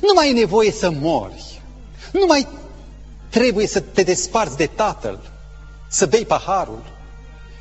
Nu 0.00 0.12
mai 0.14 0.30
e 0.30 0.32
nevoie 0.32 0.70
să 0.70 0.90
mori. 0.90 1.62
Nu 2.12 2.26
mai 2.26 2.46
trebuie 3.28 3.66
să 3.66 3.80
te 3.80 4.02
desparți 4.02 4.56
de 4.56 4.66
Tatăl, 4.66 5.30
să 5.88 6.06
bei 6.06 6.24
paharul 6.24 6.82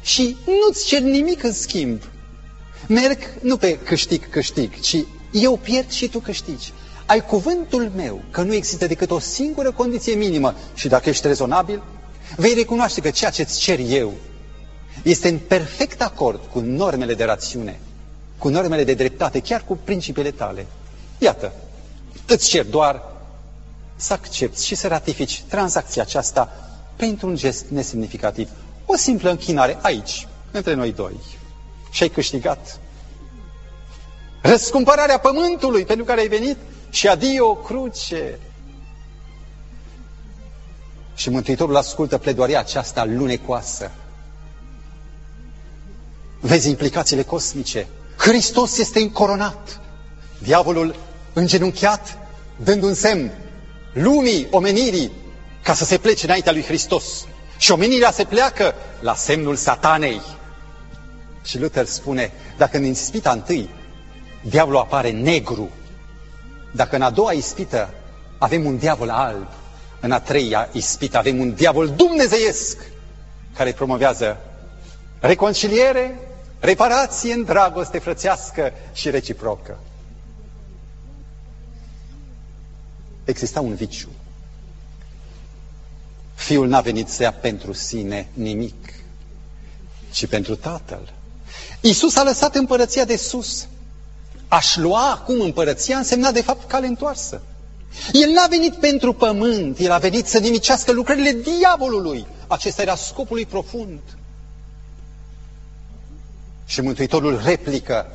și 0.02 0.38
nu-ți 0.46 0.86
cer 0.86 1.02
nimic 1.02 1.44
în 1.44 1.54
schimb. 1.54 2.02
Merg 2.88 3.18
nu 3.42 3.58
pe 3.58 3.78
câștig-câștig, 3.78 4.80
ci 4.80 4.98
eu 5.32 5.58
pierd 5.58 5.92
și 5.92 6.08
tu 6.08 6.20
câștigi. 6.20 6.74
Ai 7.06 7.26
cuvântul 7.26 7.92
meu 7.96 8.22
că 8.32 8.42
nu 8.42 8.54
există 8.54 8.88
decât 8.88 9.12
o 9.12 9.20
singură 9.20 9.72
condiție 9.72 10.14
minimă 10.14 10.56
și 10.74 10.88
dacă 10.88 11.10
ești 11.10 11.28
rezonabil, 11.28 11.84
vei 12.36 12.54
recunoaște 12.54 13.02
că 13.02 13.10
ceea 13.10 13.32
ce 13.32 13.42
îți 13.42 13.60
cer 13.60 13.80
eu 13.80 14.14
este 15.04 15.28
în 15.28 15.38
perfect 15.38 16.02
acord 16.02 16.42
cu 16.52 16.60
normele 16.60 17.14
de 17.14 17.24
rațiune, 17.24 17.80
cu 18.40 18.50
normele 18.50 18.84
de 18.84 18.94
dreptate, 18.94 19.40
chiar 19.40 19.64
cu 19.68 19.76
principiile 19.84 20.32
tale. 20.32 20.66
Iată, 21.18 21.52
îți 22.28 22.48
cer 22.50 22.66
doar 22.66 23.02
să 23.96 24.14
accepti 24.14 24.66
și 24.66 24.76
să 24.76 24.88
ratifici 24.88 25.44
tranzacția 25.48 26.02
aceasta 26.02 26.52
printr-un 26.96 27.36
gest 27.36 27.66
nesemnificativ. 27.70 28.50
O 28.86 28.96
simplă 28.96 29.30
închinare 29.30 29.78
aici, 29.82 30.28
între 30.52 30.74
noi 30.74 30.92
doi. 30.94 31.14
Și 31.92 32.04
ai 32.04 32.10
câștigat 32.10 32.80
răscumpărarea 34.42 35.20
pământului 35.20 35.86
pentru 35.86 36.06
care 36.06 36.20
ai 36.20 36.28
venit 36.28 36.58
și 36.90 37.08
adio 37.08 37.56
cruce. 37.56 38.40
Și 41.16 41.30
Mântuitorul 41.30 41.76
ascultă 41.76 42.18
pledoaria 42.18 42.60
aceasta 42.60 43.06
lunecoasă. 43.06 43.92
Vezi 46.40 46.70
implicațiile 46.70 47.24
cosmice. 47.24 47.88
Hristos 48.30 48.78
este 48.78 49.00
încoronat. 49.00 49.80
Diavolul 50.38 50.96
îngenunchiat, 51.34 52.18
dând 52.64 52.84
un 52.84 52.94
semn 52.94 53.32
lumii, 53.94 54.48
omenirii, 54.52 55.12
ca 55.64 55.74
să 55.74 55.86
se 55.86 55.98
plece 55.98 56.26
înaintea 56.26 56.52
lui 56.52 56.64
Hristos. 56.64 57.26
Și 57.58 57.72
omenirea 57.72 58.12
se 58.12 58.24
pleacă 58.24 58.74
la 59.00 59.16
semnul 59.16 59.56
satanei. 59.56 60.22
Și 61.44 61.60
Luther 61.60 61.86
spune, 61.86 62.32
dacă 62.58 62.78
în 62.78 62.84
ispita 62.84 63.32
întâi 63.32 63.70
diavolul 64.42 64.80
apare 64.80 65.12
negru, 65.12 65.70
dacă 66.72 66.96
în 66.96 67.02
a 67.02 67.10
doua 67.10 67.32
ispită 67.32 67.94
avem 68.38 68.66
un 68.66 68.78
diavol 68.78 69.10
alb, 69.10 69.48
în 70.00 70.12
a 70.12 70.20
treia 70.20 70.70
ispită 70.72 71.18
avem 71.18 71.40
un 71.40 71.54
diavol 71.54 71.90
dumnezeiesc 71.90 72.78
care 73.56 73.72
promovează 73.72 74.38
reconciliere, 75.20 76.20
reparație 76.60 77.34
în 77.34 77.44
dragoste 77.44 78.00
frățească 78.00 78.72
și 78.94 79.10
reciprocă. 79.10 79.78
Exista 83.24 83.60
un 83.62 83.76
viciu. 83.76 84.10
Fiul 86.36 86.68
n-a 86.68 86.82
venit 86.82 87.08
să 87.08 87.24
ia 87.24 87.34
pentru 87.34 87.74
sine 87.74 88.28
nimic, 88.34 88.94
ci 90.12 90.26
pentru 90.28 90.56
Tatăl. 90.56 91.14
Iisus 91.82 92.16
a 92.16 92.24
lăsat 92.24 92.56
împărăția 92.56 93.06
de 93.06 93.16
sus. 93.16 93.68
Aș 94.48 94.76
lua 94.76 95.12
acum 95.12 95.40
împărăția 95.42 95.98
însemna 95.98 96.32
de 96.32 96.42
fapt 96.42 96.68
cale 96.70 96.88
întoarsă. 96.88 97.42
El 98.12 98.30
n-a 98.30 98.48
venit 98.50 98.74
pentru 98.76 99.14
pământ, 99.14 99.80
el 99.80 99.92
a 99.92 99.98
venit 99.98 100.28
să 100.28 100.38
nimicească 100.40 100.92
lucrările 100.92 101.32
diavolului. 101.32 102.26
Acesta 102.48 102.82
era 102.82 102.96
scopul 102.96 103.36
lui 103.36 103.46
profund. 103.46 104.00
Și 106.70 106.82
Mântuitorul 106.82 107.42
replică, 107.46 108.08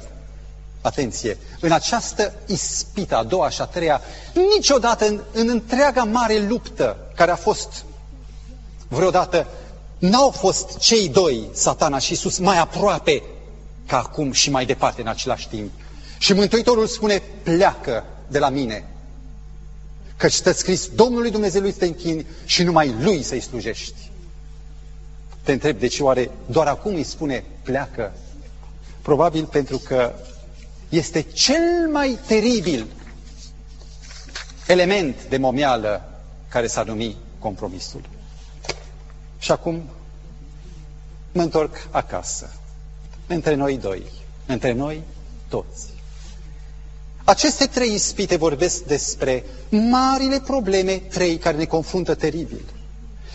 atenție, 0.80 1.38
în 1.60 1.72
această 1.72 2.32
ispită, 2.46 3.16
a 3.16 3.22
doua 3.22 3.48
și 3.48 3.60
a 3.60 3.64
treia, 3.64 4.00
niciodată 4.54 5.06
în, 5.06 5.20
în 5.32 5.48
întreaga 5.48 6.04
mare 6.04 6.46
luptă 6.48 6.96
care 7.14 7.30
a 7.30 7.36
fost 7.36 7.84
vreodată, 8.88 9.46
n-au 9.98 10.30
fost 10.30 10.78
cei 10.78 11.08
doi, 11.08 11.48
satana 11.52 11.98
și 11.98 12.12
Iisus, 12.12 12.38
mai 12.38 12.58
aproape 12.58 13.22
ca 13.86 13.98
acum 13.98 14.32
și 14.32 14.50
mai 14.50 14.66
departe 14.66 15.00
în 15.00 15.06
același 15.06 15.48
timp. 15.48 15.72
Și 16.18 16.32
Mântuitorul 16.32 16.86
spune, 16.86 17.22
pleacă 17.42 18.04
de 18.28 18.38
la 18.38 18.48
mine, 18.48 18.88
căci 20.16 20.32
stă 20.32 20.52
scris 20.52 20.88
Domnului 20.88 21.30
Dumnezeului 21.30 21.72
să 21.72 21.78
te 21.78 21.86
închini 21.86 22.26
și 22.44 22.62
numai 22.62 22.94
Lui 23.00 23.22
să-i 23.22 23.40
slujești. 23.40 24.10
Te 25.42 25.52
întreb, 25.52 25.78
de 25.78 25.86
ce 25.86 26.02
oare 26.02 26.30
doar 26.46 26.66
acum 26.66 26.94
îi 26.94 27.04
spune, 27.04 27.44
pleacă? 27.62 28.12
Probabil 29.04 29.44
pentru 29.46 29.78
că 29.78 30.12
este 30.88 31.20
cel 31.22 31.88
mai 31.92 32.18
teribil 32.26 32.86
element 34.66 35.24
de 35.28 35.36
momeală 35.36 36.20
care 36.48 36.66
s-a 36.66 36.82
numit 36.82 37.16
compromisul. 37.38 38.00
Și 39.38 39.52
acum 39.52 39.82
mă 41.32 41.42
întorc 41.42 41.88
acasă, 41.90 42.52
între 43.26 43.54
noi 43.54 43.78
doi, 43.78 44.02
între 44.46 44.72
noi 44.72 45.02
toți. 45.48 45.92
Aceste 47.24 47.66
trei 47.66 47.94
ispite 47.94 48.36
vorbesc 48.36 48.82
despre 48.84 49.44
marile 49.70 50.40
probleme, 50.40 50.92
trei 50.96 51.36
care 51.38 51.56
ne 51.56 51.64
confruntă 51.64 52.14
teribil. 52.14 52.64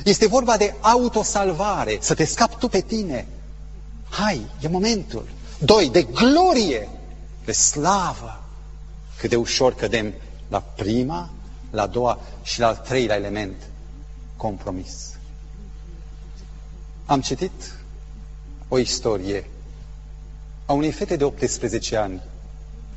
Este 0.04 0.28
vorba 0.28 0.58
de 0.58 0.74
autosalvare, 0.80 1.98
să 2.02 2.14
te 2.14 2.26
scapi 2.26 2.56
tu 2.56 2.68
pe 2.68 2.82
tine. 2.82 3.28
Hai, 4.10 4.42
e 4.62 4.68
momentul. 4.68 5.28
Doi, 5.60 5.90
de 5.90 6.04
glorie, 6.04 6.90
de 7.46 7.52
slavă. 7.52 8.44
Cât 9.18 9.30
de 9.30 9.36
ușor 9.36 9.76
cădem 9.76 10.14
la 10.48 10.62
prima, 10.62 11.30
la 11.72 11.82
a 11.82 11.88
doua 11.88 12.20
și 12.44 12.60
la 12.60 12.68
al 12.68 12.76
treilea 12.76 13.16
element, 13.16 13.56
compromis. 14.38 15.18
Am 17.06 17.22
citit 17.22 17.76
o 18.68 18.78
istorie 18.78 19.50
a 20.66 20.74
unei 20.74 20.92
fete 20.92 21.16
de 21.16 21.24
18 21.24 21.96
ani 21.96 22.22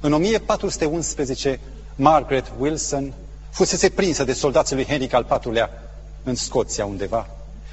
în 0.00 0.12
1411, 0.12 1.60
Margaret 1.94 2.52
Wilson 2.58 3.12
fusese 3.50 3.88
prinsă 3.88 4.24
de 4.24 4.32
soldații 4.32 4.74
lui 4.74 4.84
Henric 4.84 5.12
al 5.12 5.40
IV-lea 5.44 5.70
în 6.22 6.34
Scoția 6.34 6.84
undeva, 6.84 7.26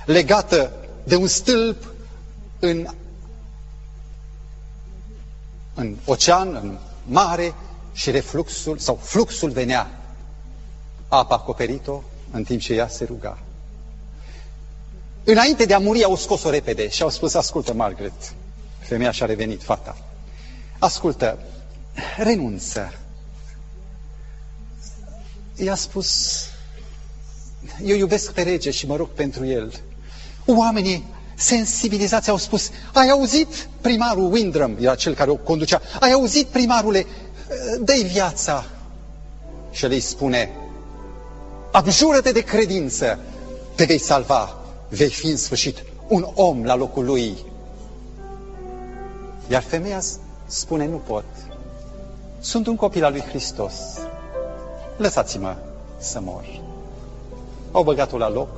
legată 0.06 0.72
de 1.04 1.16
un 1.16 1.28
stâlp 1.28 1.94
în, 2.60 2.88
în 5.74 5.96
ocean, 6.06 6.56
în 6.56 6.78
mare 7.06 7.54
și 7.94 8.12
refluxul 8.12 8.78
sau 8.78 8.96
fluxul 8.96 9.50
venea. 9.50 10.00
Apa 11.08 11.36
acoperit-o 11.36 12.02
în 12.32 12.44
timp 12.44 12.62
ce 12.62 12.74
ea 12.74 12.88
se 12.88 13.04
ruga. 13.06 13.38
Înainte 15.24 15.66
de 15.66 15.74
a 15.74 15.80
muri, 15.80 16.04
au 16.04 16.16
scos-o 16.16 16.50
repede 16.50 16.90
și 16.90 17.02
au 17.02 17.10
spus, 17.10 17.34
ascultă, 17.34 17.74
Margaret, 17.74 18.34
femeia 18.80 19.12
și-a 19.12 19.26
revenit, 19.26 19.64
fata, 19.64 19.98
ascultă, 20.80 21.40
renunță. 22.18 22.94
I-a 25.56 25.76
spus, 25.76 26.40
eu 27.84 27.96
iubesc 27.96 28.34
pe 28.34 28.42
rege 28.42 28.72
și 28.72 28.88
mă 28.88 28.96
rog 28.96 29.10
pentru 29.10 29.46
el. 29.46 29.74
Oamenii 30.46 31.06
sensibilizați 31.40 32.30
au 32.30 32.38
spus, 32.38 32.70
ai 32.94 33.10
auzit 33.10 33.68
primarul 33.82 34.32
Windram, 34.32 34.78
era 34.80 34.96
cel 34.96 35.14
care 35.14 35.30
o 35.30 35.36
conducea, 35.36 35.82
ai 36.00 36.12
auzit 36.12 36.48
primarule, 36.48 37.06
dă-i 37.82 38.04
viața. 38.04 38.66
Și 39.72 39.86
el 39.86 39.92
îi 39.92 40.00
spune, 40.00 40.52
abjură-te 41.72 42.32
de 42.32 42.42
credință, 42.42 43.20
te 43.76 43.86
vei 43.86 43.98
salva, 43.98 44.58
vei 44.90 45.10
fi 45.10 45.28
în 45.28 45.38
sfârșit 45.38 45.84
un 46.08 46.28
om 46.34 46.66
la 46.66 46.76
locul 46.76 47.06
lui. 47.06 47.38
Iar 49.48 49.62
femeia 49.62 50.02
spune, 50.46 50.88
nu 50.88 50.98
pot, 50.98 51.26
sunt 52.40 52.68
un 52.68 52.76
copil 52.76 53.04
al 53.04 53.12
lui 53.12 53.22
Hristos, 53.22 53.74
lăsați-mă 54.98 55.56
să 55.98 56.20
mor. 56.22 56.62
Au 57.72 57.84
băgat-o 57.84 58.18
la 58.18 58.30
loc, 58.30 58.50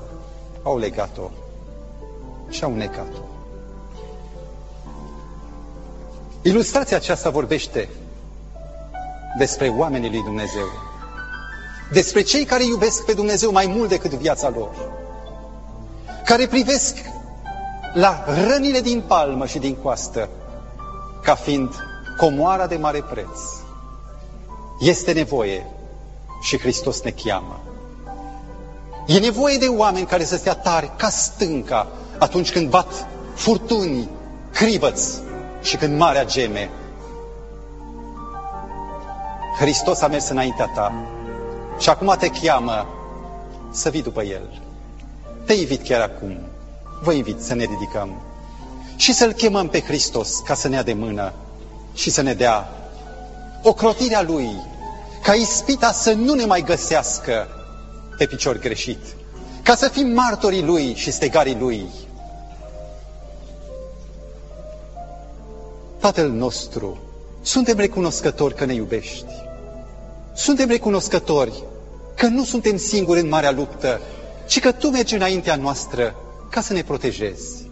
au 0.63 0.77
legat-o 0.77 1.31
și 2.51 2.63
au 2.63 2.75
necat-o. 2.75 3.23
Ilustrația 6.41 6.97
aceasta 6.97 7.29
vorbește 7.29 7.89
despre 9.37 9.67
oamenii 9.67 10.09
lui 10.09 10.23
Dumnezeu, 10.23 10.67
despre 11.91 12.21
cei 12.21 12.45
care 12.45 12.63
iubesc 12.63 13.05
pe 13.05 13.13
Dumnezeu 13.13 13.51
mai 13.51 13.65
mult 13.65 13.89
decât 13.89 14.11
viața 14.11 14.49
lor, 14.49 14.69
care 16.25 16.47
privesc 16.47 16.95
la 17.93 18.23
rănile 18.47 18.81
din 18.81 19.03
palmă 19.07 19.45
și 19.45 19.59
din 19.59 19.75
coastă 19.75 20.29
ca 21.23 21.35
fiind 21.35 21.75
comoara 22.17 22.67
de 22.67 22.75
mare 22.75 23.01
preț. 23.01 23.39
Este 24.79 25.11
nevoie 25.11 25.65
și 26.41 26.59
Hristos 26.59 27.01
ne 27.01 27.11
cheamă. 27.11 27.59
E 29.07 29.19
nevoie 29.19 29.57
de 29.57 29.67
oameni 29.67 30.05
care 30.05 30.23
să 30.23 30.37
stea 30.37 30.55
tari 30.55 30.91
ca 30.97 31.09
stânca 31.09 31.87
atunci 32.21 32.51
când 32.51 32.69
bat 32.69 33.07
furtuni, 33.33 34.09
cribăți 34.51 35.19
și 35.61 35.77
când 35.77 35.97
marea 35.97 36.25
geme. 36.25 36.69
Hristos 39.59 40.01
a 40.01 40.07
mers 40.07 40.29
înaintea 40.29 40.65
ta 40.75 40.93
și 41.79 41.89
acum 41.89 42.15
te 42.19 42.29
cheamă 42.29 42.87
să 43.71 43.89
vii 43.89 44.01
după 44.01 44.23
El. 44.23 44.61
Te 45.45 45.53
invit 45.53 45.83
chiar 45.83 46.01
acum, 46.01 46.37
vă 47.03 47.11
invit 47.13 47.41
să 47.41 47.53
ne 47.53 47.63
ridicăm 47.63 48.21
și 48.95 49.13
să-L 49.13 49.31
chemăm 49.31 49.67
pe 49.67 49.81
Hristos 49.81 50.39
ca 50.39 50.53
să 50.53 50.67
ne 50.67 50.75
ia 50.75 50.83
de 50.83 50.93
mână 50.93 51.33
și 51.93 52.09
să 52.09 52.21
ne 52.21 52.33
dea 52.33 52.69
ocrotirea 53.63 54.21
Lui, 54.21 54.49
ca 55.23 55.33
ispita 55.33 55.91
să 55.91 56.11
nu 56.11 56.33
ne 56.33 56.45
mai 56.45 56.61
găsească 56.61 57.47
pe 58.17 58.25
picior 58.25 58.57
greșit, 58.57 58.99
ca 59.63 59.75
să 59.75 59.87
fim 59.87 60.07
martorii 60.07 60.63
Lui 60.63 60.93
și 60.95 61.11
stegarii 61.11 61.57
Lui. 61.59 61.85
Tatăl 66.01 66.29
nostru, 66.29 66.97
suntem 67.41 67.77
recunoscători 67.77 68.55
că 68.55 68.65
ne 68.65 68.73
iubești. 68.73 69.25
Suntem 70.35 70.67
recunoscători 70.67 71.63
că 72.15 72.27
nu 72.27 72.43
suntem 72.43 72.77
singuri 72.77 73.19
în 73.19 73.27
marea 73.27 73.51
luptă, 73.51 73.99
ci 74.47 74.59
că 74.59 74.71
Tu 74.71 74.87
mergi 74.89 75.15
înaintea 75.15 75.55
noastră 75.55 76.15
ca 76.49 76.61
să 76.61 76.73
ne 76.73 76.81
protejezi. 76.83 77.69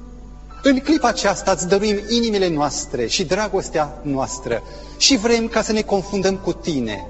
În 0.64 0.80
clipa 0.80 1.08
aceasta 1.08 1.52
îți 1.52 1.68
dăruim 1.68 1.98
inimile 2.10 2.50
noastre 2.50 3.08
și 3.08 3.24
dragostea 3.26 4.00
noastră 4.02 4.64
și 4.98 5.18
vrem 5.18 5.48
ca 5.48 5.62
să 5.62 5.72
ne 5.72 5.82
confundăm 5.82 6.36
cu 6.38 6.54
Tine. 6.54 7.08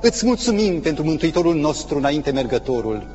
Îți 0.00 0.26
mulțumim 0.26 0.80
pentru 0.80 1.04
Mântuitorul 1.04 1.54
nostru 1.54 1.96
înainte 1.96 2.30
mergătorul 2.30 3.06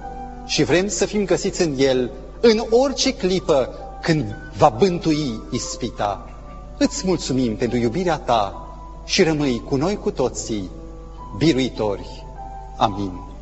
și 0.46 0.64
vrem 0.64 0.88
să 0.88 1.06
fim 1.06 1.26
găsiți 1.26 1.62
în 1.62 1.76
El 1.78 2.12
în 2.42 2.64
orice 2.70 3.14
clipă 3.14 3.70
când 4.02 4.36
va 4.58 4.70
bântui 4.70 5.42
ispita. 5.52 6.30
Îți 6.78 7.08
mulțumim 7.08 7.56
pentru 7.56 7.78
iubirea 7.78 8.18
Ta 8.18 8.68
și 9.06 9.24
rămâi 9.24 9.62
cu 9.66 9.76
noi 9.76 9.96
cu 9.96 10.12
toții, 10.12 10.70
biruitori. 11.38 12.26
Amin. 12.78 13.35